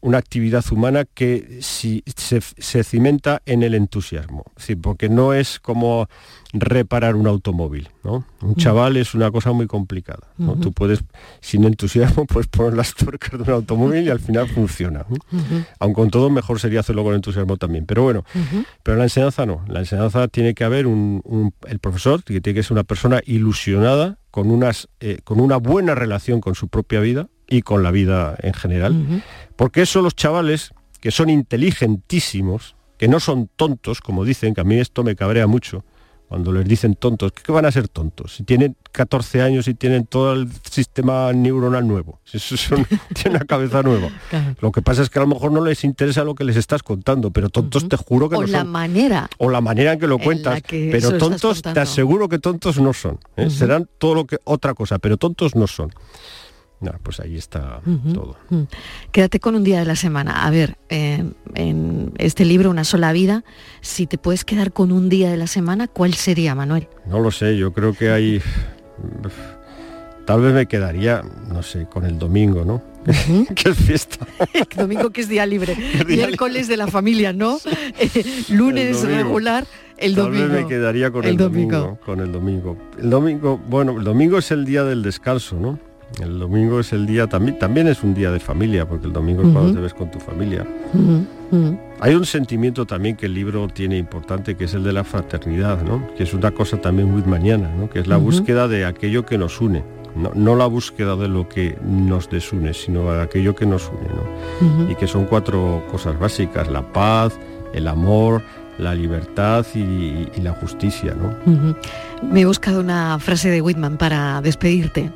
[0.00, 4.44] una actividad humana que si se, se cimenta en el entusiasmo.
[4.56, 6.08] Sí, porque no es como
[6.52, 8.24] reparar un automóvil, ¿no?
[8.40, 10.28] Un chaval es una cosa muy complicada.
[10.60, 11.00] Tú puedes,
[11.40, 15.04] sin entusiasmo, puedes poner las tuercas de un automóvil y al final funciona.
[15.08, 15.16] ¿no?
[15.78, 17.84] Aun con todo, mejor sería hacerlo con entusiasmo también.
[17.86, 18.24] Pero bueno,
[18.82, 19.64] pero la enseñanza no.
[19.68, 23.20] La enseñanza tiene que haber un, un- el profesor, que tiene que ser una persona
[23.26, 27.90] ilusionada, con, unas, eh, con una buena relación con su propia vida y con la
[27.90, 29.22] vida en general.
[29.56, 34.64] Porque eso los chavales, que son inteligentísimos, que no son tontos, como dicen, que a
[34.64, 35.84] mí esto me cabrea mucho,
[36.28, 38.34] cuando les dicen tontos, ¿qué van a ser tontos?
[38.36, 43.46] Si tienen 14 años y tienen todo el sistema neuronal nuevo, si son- tienen una
[43.46, 44.08] cabeza nueva.
[44.28, 44.54] Claro.
[44.60, 46.82] Lo que pasa es que a lo mejor no les interesa lo que les estás
[46.82, 48.68] contando, pero tontos te juro que O no la son.
[48.68, 49.30] manera.
[49.38, 50.62] O la manera en que lo en la cuentas.
[50.64, 53.18] que Pero tontos, te aseguro que tontos no son.
[53.36, 53.48] ¿eh?
[53.48, 55.90] Serán todo lo que otra cosa, pero tontos no son.
[57.02, 57.80] Pues ahí está
[58.14, 58.36] todo.
[59.12, 60.46] Quédate con un día de la semana.
[60.46, 61.24] A ver, eh,
[61.54, 63.44] en este libro, Una sola vida,
[63.80, 66.88] si te puedes quedar con un día de la semana, ¿cuál sería, Manuel?
[67.06, 68.40] No lo sé, yo creo que hay...
[70.24, 72.82] Tal vez me quedaría, no sé, con el domingo, ¿no?
[73.54, 74.26] que es fiesta.
[74.76, 75.74] Domingo que es día libre.
[76.06, 77.58] día Miércoles de la familia, ¿no?
[77.98, 79.16] Eh, Lunes El domingo.
[79.16, 79.66] regular,
[79.96, 80.48] el Tal domingo.
[80.48, 81.78] vez me quedaría con El el, domingo.
[81.78, 82.00] domingo.
[82.04, 82.76] Con el domingo.
[82.98, 85.78] El domingo, bueno, el domingo es el día del descanso, ¿no?
[86.20, 89.42] El domingo es el día también, también es un día de familia, porque el domingo
[89.42, 90.66] es cuando te ves con tu familia.
[92.00, 95.82] Hay un sentimiento también que el libro tiene importante, que es el de la fraternidad,
[95.82, 96.08] ¿no?
[96.16, 97.88] Que es una cosa también whitmaniana, ¿no?
[97.88, 99.84] Que es la búsqueda de aquello que nos une.
[100.16, 104.08] No, no la búsqueda de lo que nos desune, sino de aquello que nos une,
[104.08, 104.90] ¿no?
[104.90, 107.38] Y que son cuatro cosas básicas, la paz,
[107.74, 108.42] el amor,
[108.78, 111.36] la libertad y, y la justicia, ¿no?
[112.22, 115.12] Me he buscado una frase de Whitman para despedirte.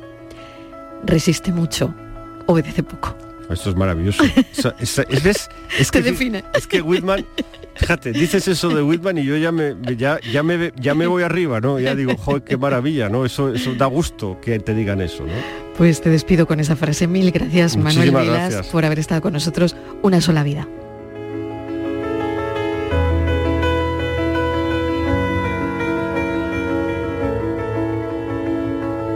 [1.05, 1.93] Resiste mucho,
[2.47, 3.15] obedece poco.
[3.49, 4.23] Esto es maravilloso.
[4.79, 4.99] Es.
[5.79, 6.43] Es Te que, define.
[6.53, 7.25] Es que Whitman,
[7.75, 11.23] fíjate, dices eso de Whitman y yo ya me, ya, ya, me, ya me voy
[11.23, 11.79] arriba, ¿no?
[11.79, 13.25] Ya digo, joder, qué maravilla, ¿no?
[13.25, 15.33] Eso, eso da gusto que te digan eso, ¿no?
[15.75, 17.07] Pues te despido con esa frase.
[17.07, 18.67] Mil gracias, Manuel Vilas, gracias.
[18.67, 20.67] por haber estado con nosotros una sola vida.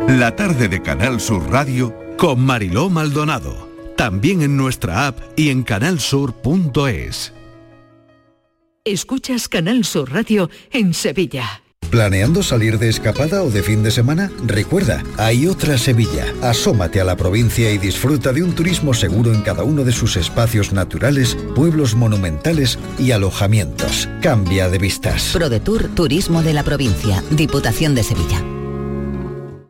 [0.07, 3.67] La tarde de Canal Sur Radio Con Mariló Maldonado.
[3.97, 7.33] También en nuestra app y en canalsur.es.
[8.85, 11.61] Escuchas Canal Sur Radio en Sevilla.
[11.89, 14.31] ¿Planeando salir de escapada o de fin de semana?
[14.45, 16.25] Recuerda, hay otra Sevilla.
[16.41, 20.15] Asómate a la provincia y disfruta de un turismo seguro en cada uno de sus
[20.15, 24.07] espacios naturales, pueblos monumentales y alojamientos.
[24.21, 25.31] Cambia de vistas.
[25.33, 28.56] ProDetour Turismo de la Provincia, Diputación de Sevilla.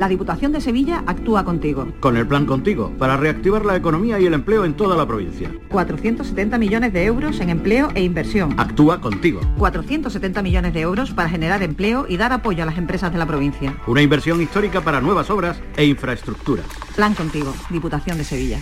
[0.00, 1.86] La Diputación de Sevilla actúa contigo.
[2.00, 5.52] Con el plan contigo, para reactivar la economía y el empleo en toda la provincia.
[5.68, 8.58] 470 millones de euros en empleo e inversión.
[8.58, 9.42] Actúa contigo.
[9.58, 13.26] 470 millones de euros para generar empleo y dar apoyo a las empresas de la
[13.26, 13.76] provincia.
[13.86, 16.62] Una inversión histórica para nuevas obras e infraestructura.
[16.96, 18.58] Plan contigo, Diputación de Sevilla.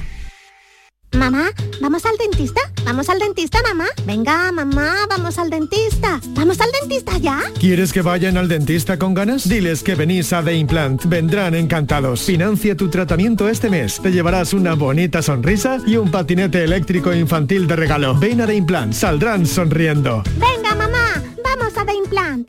[1.12, 1.50] Mamá,
[1.80, 2.60] ¿vamos al dentista?
[2.84, 3.86] ¿Vamos al dentista, mamá?
[4.06, 6.20] Venga, mamá, vamos al dentista.
[6.28, 7.40] ¿Vamos al dentista ya?
[7.58, 9.48] ¿Quieres que vayan al dentista con ganas?
[9.48, 11.04] Diles que venís a The Implant.
[11.06, 12.22] Vendrán encantados.
[12.22, 14.00] Financia tu tratamiento este mes.
[14.00, 18.14] Te llevarás una bonita sonrisa y un patinete eléctrico infantil de regalo.
[18.14, 18.92] Ven a The Implant.
[18.92, 20.22] Saldrán sonriendo.
[20.38, 22.48] Venga, mamá, vamos a The Implant.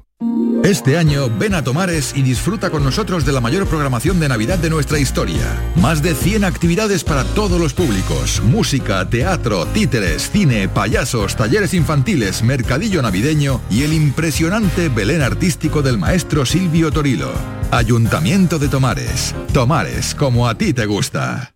[0.64, 4.60] Este año ven a Tomares y disfruta con nosotros de la mayor programación de Navidad
[4.60, 5.72] de nuestra historia.
[5.76, 8.42] Más de 100 actividades para todos los públicos.
[8.44, 15.98] Música, teatro, títeres, cine, payasos, talleres infantiles, mercadillo navideño y el impresionante Belén artístico del
[15.98, 17.32] maestro Silvio Torilo.
[17.72, 19.34] Ayuntamiento de Tomares.
[19.54, 21.56] Tomares, como a ti te gusta.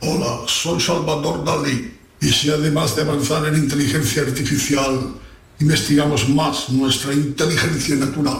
[0.00, 1.92] Hola, soy Salvador Dalí.
[2.20, 5.14] Y si además de avanzar en inteligencia artificial,
[5.60, 8.38] investigamos más nuestra inteligencia natural,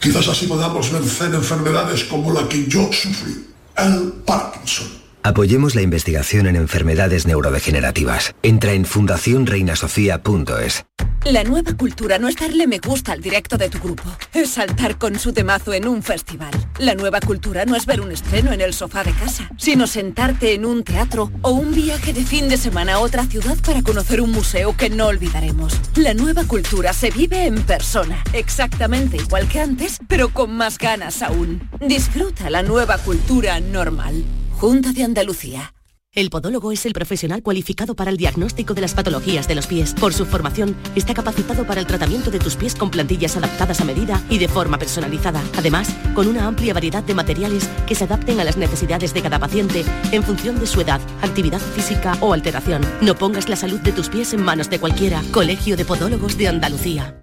[0.00, 3.46] quizás así podamos vencer enfermedades como la que yo sufrí,
[3.76, 5.05] el Parkinson.
[5.26, 8.36] Apoyemos la investigación en enfermedades neurodegenerativas.
[8.44, 10.84] Entra en fundacionreinasofía.es.
[11.24, 14.98] La nueva cultura no es darle me gusta al directo de tu grupo, es saltar
[14.98, 16.52] con su temazo en un festival.
[16.78, 20.54] La nueva cultura no es ver un estreno en el sofá de casa, sino sentarte
[20.54, 24.20] en un teatro o un viaje de fin de semana a otra ciudad para conocer
[24.20, 25.72] un museo que no olvidaremos.
[25.96, 31.20] La nueva cultura se vive en persona, exactamente igual que antes, pero con más ganas
[31.20, 31.68] aún.
[31.80, 34.24] Disfruta la nueva cultura normal.
[34.58, 35.74] Junta de Andalucía.
[36.14, 39.92] El podólogo es el profesional cualificado para el diagnóstico de las patologías de los pies.
[39.92, 43.84] Por su formación, está capacitado para el tratamiento de tus pies con plantillas adaptadas a
[43.84, 45.42] medida y de forma personalizada.
[45.58, 49.38] Además, con una amplia variedad de materiales que se adapten a las necesidades de cada
[49.38, 52.80] paciente en función de su edad, actividad física o alteración.
[53.02, 55.22] No pongas la salud de tus pies en manos de cualquiera.
[55.32, 57.22] Colegio de Podólogos de Andalucía.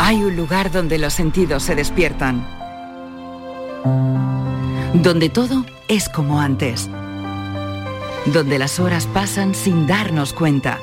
[0.00, 2.44] Hay un lugar donde los sentidos se despiertan.
[4.94, 6.90] Donde todo es como antes.
[8.26, 10.78] Donde las horas pasan sin darnos cuenta.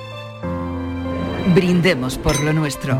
[1.53, 2.97] Brindemos por lo nuestro.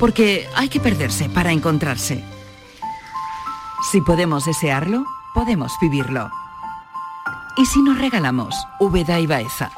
[0.00, 2.24] Porque hay que perderse para encontrarse.
[3.92, 6.28] Si podemos desearlo, podemos vivirlo.
[7.56, 9.70] ¿Y si nos regalamos Úbeda y Baeza?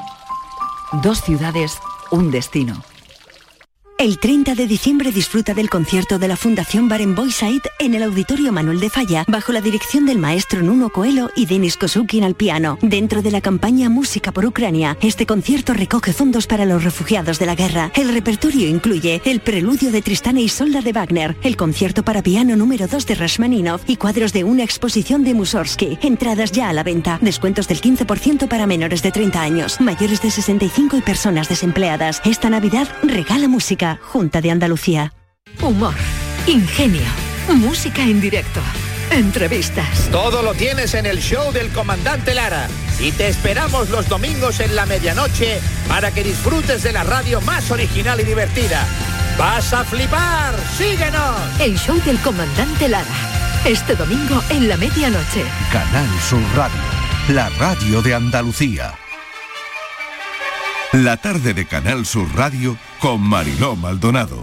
[1.03, 1.79] Dos ciudades,
[2.11, 2.75] un destino.
[4.01, 8.53] El 30 de diciembre disfruta del concierto de la Fundación Barenboy Said en el Auditorio
[8.53, 12.79] Manuel de Falla, bajo la dirección del maestro Nuno Coelho y Denis Kosukin al piano.
[12.81, 17.47] Dentro de la campaña Música por Ucrania, este concierto recoge fondos para los refugiados de
[17.47, 17.91] la guerra.
[17.97, 22.23] El repertorio incluye el preludio de Tristán y e Solda de Wagner, el concierto para
[22.23, 25.99] piano número 2 de Rashmaninov y cuadros de una exposición de Mussorgsky.
[26.03, 27.19] Entradas ya a la venta.
[27.21, 32.23] Descuentos del 15% para menores de 30 años, mayores de 65 y personas desempleadas.
[32.25, 35.13] Esta Navidad regala música Junta de Andalucía.
[35.63, 35.95] Humor,
[36.47, 37.07] ingenio,
[37.49, 38.61] música en directo,
[39.11, 40.09] entrevistas.
[40.11, 42.69] Todo lo tienes en el show del comandante Lara.
[43.01, 47.71] Y te esperamos los domingos en la medianoche para que disfrutes de la radio más
[47.71, 48.85] original y divertida.
[49.39, 50.55] ¡Vas a flipar!
[50.77, 51.37] ¡Síguenos!
[51.61, 53.07] El show del comandante Lara.
[53.65, 55.45] Este domingo en la medianoche.
[55.73, 56.81] Canal Sur Radio,
[57.29, 58.95] la radio de Andalucía.
[60.95, 64.39] La tarde de Canal Sur Radio con Mariló Maldonado.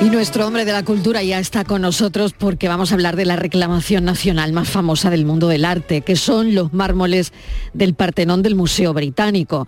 [0.00, 3.24] Y nuestro hombre de la cultura ya está con nosotros porque vamos a hablar de
[3.24, 7.32] la reclamación nacional más famosa del mundo del arte, que son los mármoles
[7.74, 9.66] del Partenón del Museo Británico.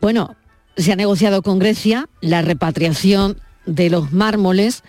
[0.00, 0.34] Bueno,
[0.78, 4.82] se ha negociado con Grecia la repatriación de los mármoles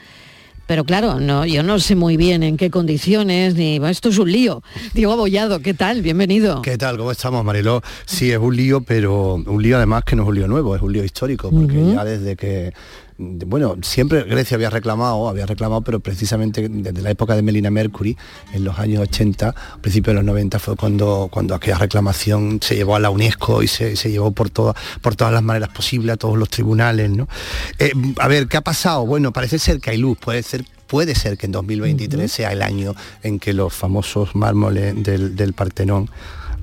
[0.68, 4.32] pero claro, no, yo no sé muy bien en qué condiciones, ni esto es un
[4.32, 4.64] lío.
[4.94, 6.02] Diego Abollado, ¿qué tal?
[6.02, 6.62] Bienvenido.
[6.62, 6.98] ¿Qué tal?
[6.98, 7.82] ¿Cómo estamos, Mariló?
[8.06, 10.82] Sí, es un lío, pero un lío además que no es un lío nuevo, es
[10.82, 12.74] un lío histórico, porque ya desde que
[13.18, 18.18] bueno, siempre Grecia había reclamado, había reclamado, pero precisamente desde la época de Melina Mercury,
[18.54, 22.96] en los años 80, principios de los 90, fue cuando, cuando aquella reclamación se llevó
[22.96, 26.50] a la UNESCO y se, llevó por, por todas las maneras posibles a todos los
[26.50, 27.10] tribunales.
[27.10, 27.30] ¿no?
[27.80, 29.06] Eh, a ver, ¿qué ha pasado?
[29.06, 32.62] Bueno, parece ser que hay luz, puede ser puede ser que en 2023 sea el
[32.62, 32.94] año
[33.24, 36.12] en que los famosos mármoles del, del Partenón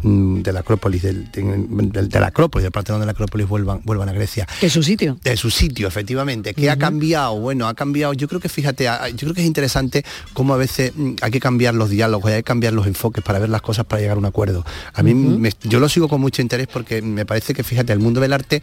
[0.02, 4.12] de la Acrópolis, del, de la Acrópolis, del Partenón de la Acrópolis vuelvan, vuelvan a
[4.12, 4.46] Grecia.
[4.60, 5.18] Es su sitio.
[5.22, 6.54] De su sitio, efectivamente.
[6.54, 7.38] ¿Qué ha cambiado?
[7.38, 10.92] Bueno, ha cambiado, yo creo que fíjate, yo creo que es interesante cómo a veces
[10.94, 13.84] mm, hay que cambiar los diálogos, hay que cambiar los enfoques para ver las cosas,
[13.84, 14.64] para llegar a un acuerdo.
[14.94, 18.20] A mí, yo lo sigo con mucho interés porque me parece que, fíjate, el mundo
[18.20, 18.62] del arte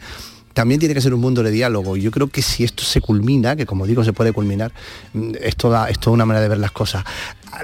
[0.52, 1.96] también tiene que ser un mundo de diálogo.
[1.96, 4.72] Yo creo que si esto se culmina, que como digo se puede culminar,
[5.14, 7.04] mm, es toda, es toda una manera de ver las cosas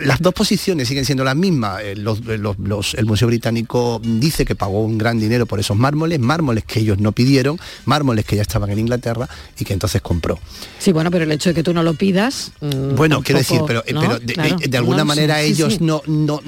[0.00, 1.80] las dos posiciones siguen siendo las mismas.
[1.82, 6.80] Eh, el Museo Británico dice que pagó un gran dinero por esos mármoles, mármoles que
[6.80, 9.28] ellos no pidieron, mármoles que ya estaban en Inglaterra
[9.58, 10.38] y que entonces compró.
[10.78, 12.52] Sí, bueno, pero el hecho de que tú no lo pidas.
[12.60, 16.40] Mm, bueno, quiero decir, pero, de, alguna manera ellos no, no,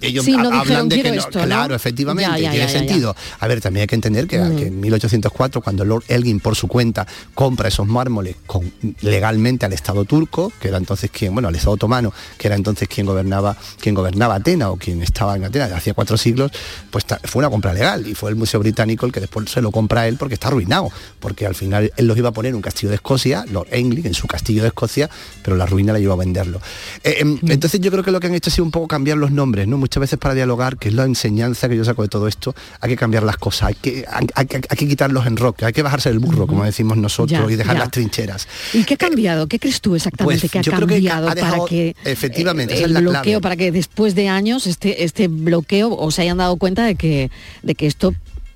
[0.00, 1.24] ellos hablan de que no.
[1.24, 3.14] Claro, efectivamente, tiene sentido.
[3.40, 4.58] A ver, también hay que entender que, mm.
[4.58, 9.72] en 1804, cuando cuando Lord Elgin por su cuenta compra esos mármoles con, legalmente al
[9.72, 13.56] Estado turco, que era entonces quien, bueno, al Estado otomano, que era entonces quien gobernaba,
[13.80, 16.50] quien gobernaba Atenas o quien estaba en Atenas hacía cuatro siglos,
[16.90, 19.70] pues fue una compra legal y fue el Museo Británico el que después se lo
[19.70, 22.56] compra a él porque está arruinado, porque al final él los iba a poner en
[22.56, 25.10] un castillo de Escocia, Lord Elgin en su castillo de Escocia,
[25.42, 26.60] pero la ruina la llevó a venderlo.
[27.02, 27.50] Eh, em, mm.
[27.50, 29.66] entonces yo creo que lo que han hecho ha sido un poco cambiar los nombres,
[29.68, 29.76] ¿no?
[29.76, 32.90] Muchas veces para dialogar, que es la enseñanza que yo saco de todo esto, hay
[32.90, 34.04] que cambiar las cosas, hay que,
[34.34, 37.78] hay, que quitar los enroques, hay que bajarse del burro, como decimos nosotros, y dejar
[37.78, 38.48] las trincheras.
[38.72, 39.46] ¿Y qué ha cambiado?
[39.46, 43.72] ¿Qué crees tú exactamente pues que ha cambiado para que efectivamente el bloqueo, para que
[43.72, 47.30] después de años este, este bloqueo os hayan dado cuenta de que,
[47.62, 48.14] de que esto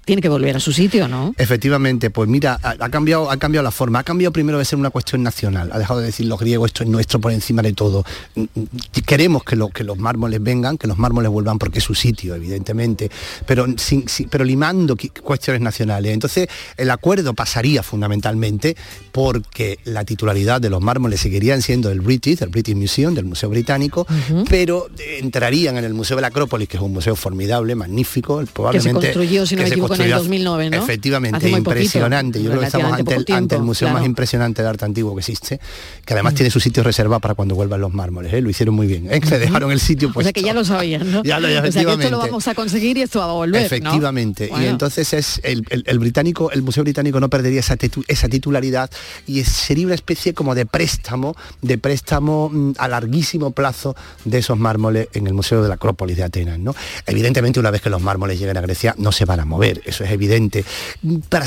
[0.09, 1.35] tiene que volver a su sitio, ¿no?
[1.37, 4.89] Efectivamente, pues mira, ha, cambiado, ha cambiado la forma, ha cambiado primero de ser una
[4.89, 8.07] cuestión nacional, ha dejado de decir los griegos, esto es nuestro por encima de todo.
[8.35, 8.65] Mm, mm,
[9.05, 12.35] queremos que, lo, que los mármoles vengan, que los mármoles vuelvan porque es su sitio,
[12.35, 13.11] evidentemente,
[13.45, 16.15] pero, sin, pero limando cuestiones nacionales.
[16.15, 16.49] Entonces,
[16.79, 18.79] el acuerdo pasaría fundamentalmente
[19.13, 23.51] porque la titularidad de los mármoles seguirían siendo del British, del British Museum, del Museo
[23.51, 24.07] Británico,
[24.49, 24.89] pero
[25.21, 29.01] entrarían en el Museo de la Acrópolis, que es un museo formidable, magnífico, probablemente...
[29.01, 30.77] Que se construyó, si no me equivoco, en el 2009, ¿no?
[30.77, 32.43] Efectivamente, impresionante.
[32.43, 35.61] Yo creo que estamos ante el, museo más impresionante de arte antiguo que existe,
[36.05, 36.37] que además mm.
[36.37, 38.33] tiene su sitio reservado para cuando vuelvan los mármoles.
[38.33, 38.41] ¿eh?
[38.41, 39.09] Lo hicieron muy bien.
[39.11, 39.21] ¿eh?
[39.25, 40.25] Se dejaron el sitio pues.
[40.25, 41.23] O sea que ya lo sabían, ¿no?
[41.23, 43.33] ya lo, ya, o sea que esto lo vamos a conseguir y esto va a
[43.33, 43.65] volver.
[43.65, 44.51] Efectivamente.
[44.61, 45.63] Y entonces es el,
[45.99, 47.77] británico, el Museo Británico no perdería esa,
[48.07, 48.91] esa titularidad
[49.27, 54.59] y sería una especie como de préstamo, de préstamo mm, a larguísimo plazo de esos
[54.59, 56.59] mármoles en el Museo de la Acrópolis de Atenas.
[56.59, 56.75] ¿no?
[57.07, 59.83] Evidentemente, una vez que los mármoles lleguen a Grecia, no se van a mover.
[59.89, 60.65] Eso es evidente.
[61.29, 61.47] Para,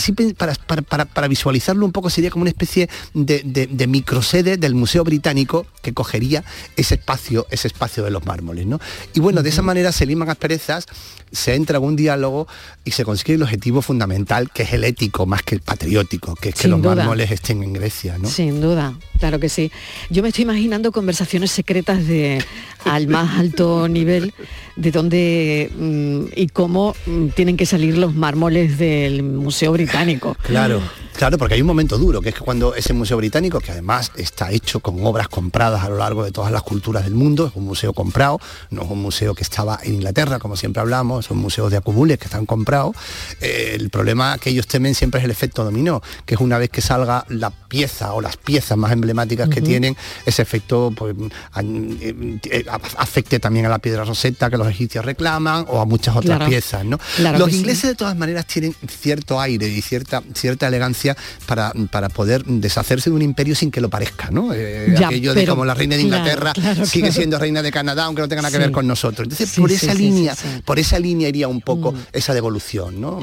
[0.83, 5.65] para, para, visualizarlo un poco sería como una especie de, de, microsede del Museo Británico
[5.81, 6.43] que cogería
[6.75, 8.65] ese espacio, ese espacio de los mármoles.
[8.65, 8.79] ¿no?
[9.13, 10.85] Y bueno, de esa manera se liman asperezas,
[11.31, 12.47] se entra en un diálogo
[12.83, 16.49] y se consigue el objetivo fundamental, que es el ético más que el patriótico, que
[16.49, 18.17] es que los mármoles estén en Grecia.
[18.17, 18.27] ¿no?
[18.27, 19.71] Sin duda, claro que sí.
[20.09, 22.43] Yo me estoy imaginando conversaciones secretas de
[22.85, 24.33] al más alto nivel
[24.75, 28.30] de dónde mm, y cómo mm, tienen que salir los mármoles
[28.77, 30.35] del Museo Británico.
[30.43, 30.81] Claro.
[31.17, 34.11] Claro, porque hay un momento duro, que es que cuando ese museo británico, que además
[34.15, 37.55] está hecho con obras compradas a lo largo de todas las culturas del mundo, es
[37.55, 38.39] un museo comprado,
[38.69, 42.17] no es un museo que estaba en Inglaterra, como siempre hablamos, son museos de acumules
[42.17, 42.95] que están comprados.
[43.39, 46.69] Eh, el problema que ellos temen siempre es el efecto dominó, que es una vez
[46.69, 49.95] que salga la pieza o las piezas más emblemáticas que tienen,
[50.25, 51.15] ese efecto pues,
[51.61, 52.65] eh, eh,
[52.97, 56.85] afecte también a la piedra roseta que los egipcios reclaman o a muchas otras piezas.
[56.85, 56.99] ¿no?
[57.37, 61.00] los ingleses de todas maneras tienen cierto aire y cierta, cierta elegancia
[61.45, 64.53] para, para poder deshacerse de un imperio sin que lo parezca, ¿no?
[64.53, 68.27] Eh, aquello de como la reina de Inglaterra sigue siendo reina de Canadá, aunque no
[68.27, 69.25] tenga nada que ver con nosotros.
[69.25, 70.35] Entonces, por esa línea,
[70.65, 71.97] por esa línea iría un poco mm.
[72.13, 73.21] esa devolución, ¿no?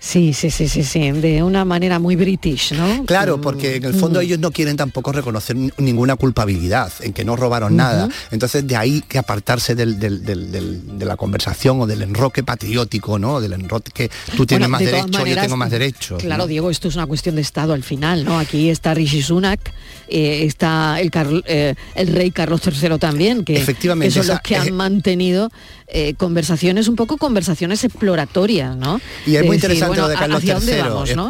[0.00, 3.04] Sí, sí, sí, sí, sí, de una manera muy british, ¿no?
[3.04, 4.22] Claro, porque en el fondo mm.
[4.22, 8.08] ellos no quieren tampoco reconocer ninguna culpabilidad, en que no robaron nada.
[8.30, 13.40] Entonces, de ahí que apartarse del, de la conversación o del enroque patriótico, ¿no?
[13.40, 16.16] Del enroque que tú tienes más derecho, yo tengo más derecho.
[16.18, 18.38] Claro, Diego, esto es una cuestión de Estado al final, ¿no?
[18.38, 19.72] Aquí está Rishi Sunak,
[20.08, 21.10] eh, está el,
[21.46, 25.50] eh, el rey Carlos III también, que, Efectivamente, son los que han mantenido
[25.90, 29.00] eh, conversaciones, un poco conversaciones exploratorias, ¿no?
[29.26, 30.52] Y es muy interesante lo de Carlos III.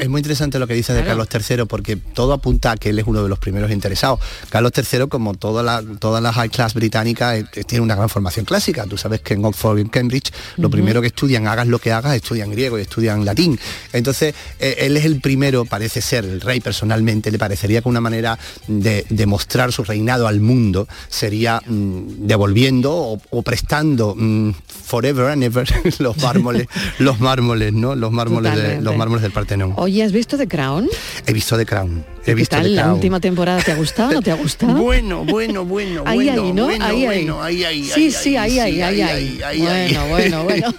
[0.01, 2.99] es, muy interesante lo que dice de Carlos III, porque todo apunta a que él
[2.99, 4.21] es uno de los primeros interesados.
[4.51, 8.87] Carlos III, como toda la, todas las high class británicas, tiene una gran formación clásica.
[8.87, 11.93] Tú sabes que en Oxford y en Cambridge, lo primero que estudian, hagas lo que
[11.93, 13.59] hagas, estudian griego y estudian latín.
[13.93, 18.39] Entonces, él es el primero, parece ser, el rey personalmente, le parecería que una manera
[18.67, 25.67] de, demostrar su reinado al mundo sería mm, devolviendo o, prestando mm, forever and ever
[25.99, 26.67] los mármoles,
[26.99, 27.95] los mármoles, ¿no?
[27.95, 29.75] Los mármoles, los mármoles del Partenón.
[29.77, 30.89] Oye, ¿has visto The Crown?
[31.27, 32.05] He visto The Crown.
[32.27, 32.75] He visto tal?
[32.75, 34.75] ¿La última temporada te ha gustado o no te ha gustado?
[34.83, 36.65] bueno, bueno, bueno, ahí, bueno, ahí, ¿no?
[36.65, 39.61] Bueno, ahí, bueno, ahí, ahí, Sí, sí, ahí, ahí, ahí, ahí.
[39.61, 40.75] Bueno, bueno, bueno.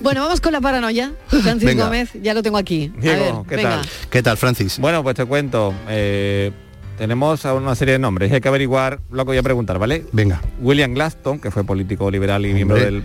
[0.00, 1.12] bueno, vamos con la paranoia.
[1.28, 2.92] Francis Gómez, ya lo tengo aquí.
[2.98, 3.80] Diego, ¿qué tal?
[4.10, 4.78] ¿Qué tal, Francis?
[4.78, 5.74] Bueno, pues te cuento.
[5.88, 6.52] Eh,
[7.00, 8.30] tenemos una serie de nombres.
[8.30, 10.04] Hay que averiguar lo que voy a preguntar, ¿vale?
[10.12, 10.42] Venga.
[10.60, 13.04] William Glaston, que fue político liberal y miembro del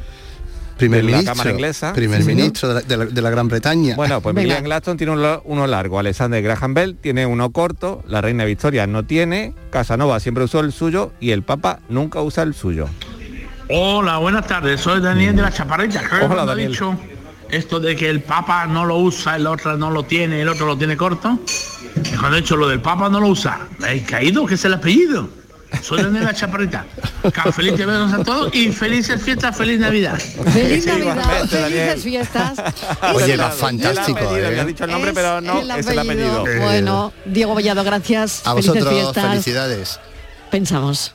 [0.77, 1.93] primer de ministro, la Cámara Inglesa.
[1.93, 3.95] Primer ministro de la, Gran Bretaña.
[3.95, 8.43] Bueno, pues William Glaston tiene uno, largo, Alexander Graham Bell tiene uno corto, la reina
[8.43, 12.89] Victoria no tiene, Casanova siempre usó el suyo y el Papa nunca usa el suyo.
[13.69, 16.01] Hola, buenas tardes, soy Daniel de la Chaparrita.
[16.29, 16.71] Hola, Daniel.
[16.71, 16.97] dicho
[17.49, 20.65] esto de que el Papa no lo usa, el otro no lo tiene, el otro
[20.65, 21.39] lo tiene corto?
[22.19, 24.45] Cuando he dicho lo del Papa no lo usa, ¿hay caído?
[24.45, 25.29] que es el apellido?
[25.81, 26.85] Soy de la chaparrita.
[27.53, 30.17] Feliz te a todos y felices fiestas, feliz Navidad.
[30.53, 32.61] Feliz Navidad, felices fiestas.
[33.13, 34.19] Oye, va fantástico.
[34.35, 34.65] ¿eh?
[34.65, 36.43] dicho el nombre, pero no, el es el apellido.
[36.43, 38.41] Bueno, Diego Bollado, gracias.
[38.45, 39.29] A felices vosotros, fiestas.
[39.29, 39.99] felicidades.
[40.49, 41.13] Pensamos.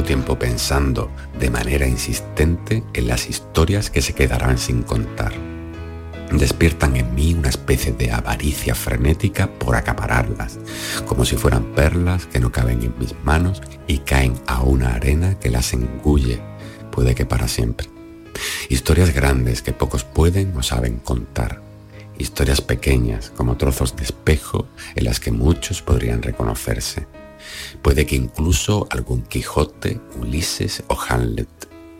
[0.00, 5.32] Tiempo pensando de manera insistente en las historias que se quedarán sin contar.
[6.32, 10.58] Despiertan en mí una especie de avaricia frenética por acapararlas,
[11.06, 15.38] como si fueran perlas que no caben en mis manos y caen a una arena
[15.38, 16.40] que las engulle,
[16.90, 17.88] puede que para siempre.
[18.68, 21.60] Historias grandes que pocos pueden o saben contar.
[22.18, 24.66] Historias pequeñas como trozos de espejo
[24.96, 27.06] en las que muchos podrían reconocerse.
[27.82, 31.48] Puede que incluso algún Quijote, Ulises o Hamlet,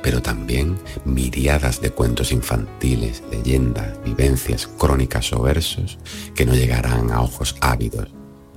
[0.02, 5.98] pero también miriadas de cuentos infantiles, leyendas, vivencias, crónicas o versos
[6.34, 8.08] que no llegarán a ojos ávidos,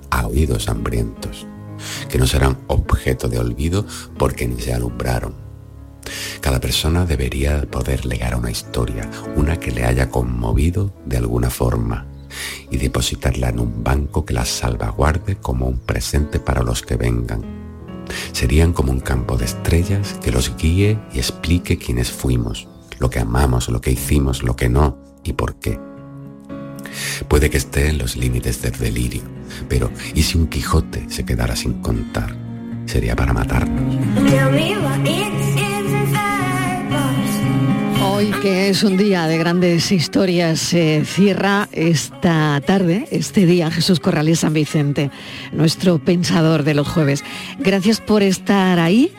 [0.10, 1.46] a oídos hambrientos,
[2.10, 3.86] que no serán objeto de olvido
[4.18, 5.36] porque ni se alumbraron.
[6.42, 12.08] Cada persona debería poder legar una historia, una que le haya conmovido de alguna forma,
[12.72, 17.44] y depositarla en un banco que la salvaguarde como un presente para los que vengan.
[18.32, 22.68] Serían como un campo de estrellas que los guíe y explique quiénes fuimos,
[23.00, 25.80] lo que amamos, lo que hicimos, lo que no y por qué.
[27.28, 29.24] Puede que esté en los límites del delirio,
[29.68, 32.36] pero ¿y si un Quijote se quedara sin contar?
[32.86, 33.96] Sería para matarnos.
[38.16, 44.00] Hoy que es un día de grandes historias, se cierra esta tarde, este día, Jesús
[44.00, 45.12] Corrales San Vicente,
[45.52, 47.26] nuestro pensador de los jueves.
[47.60, 49.12] Gracias por estar ahí.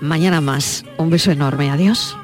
[0.00, 0.84] Mañana más.
[0.98, 1.70] Un beso enorme.
[1.70, 2.14] Adiós.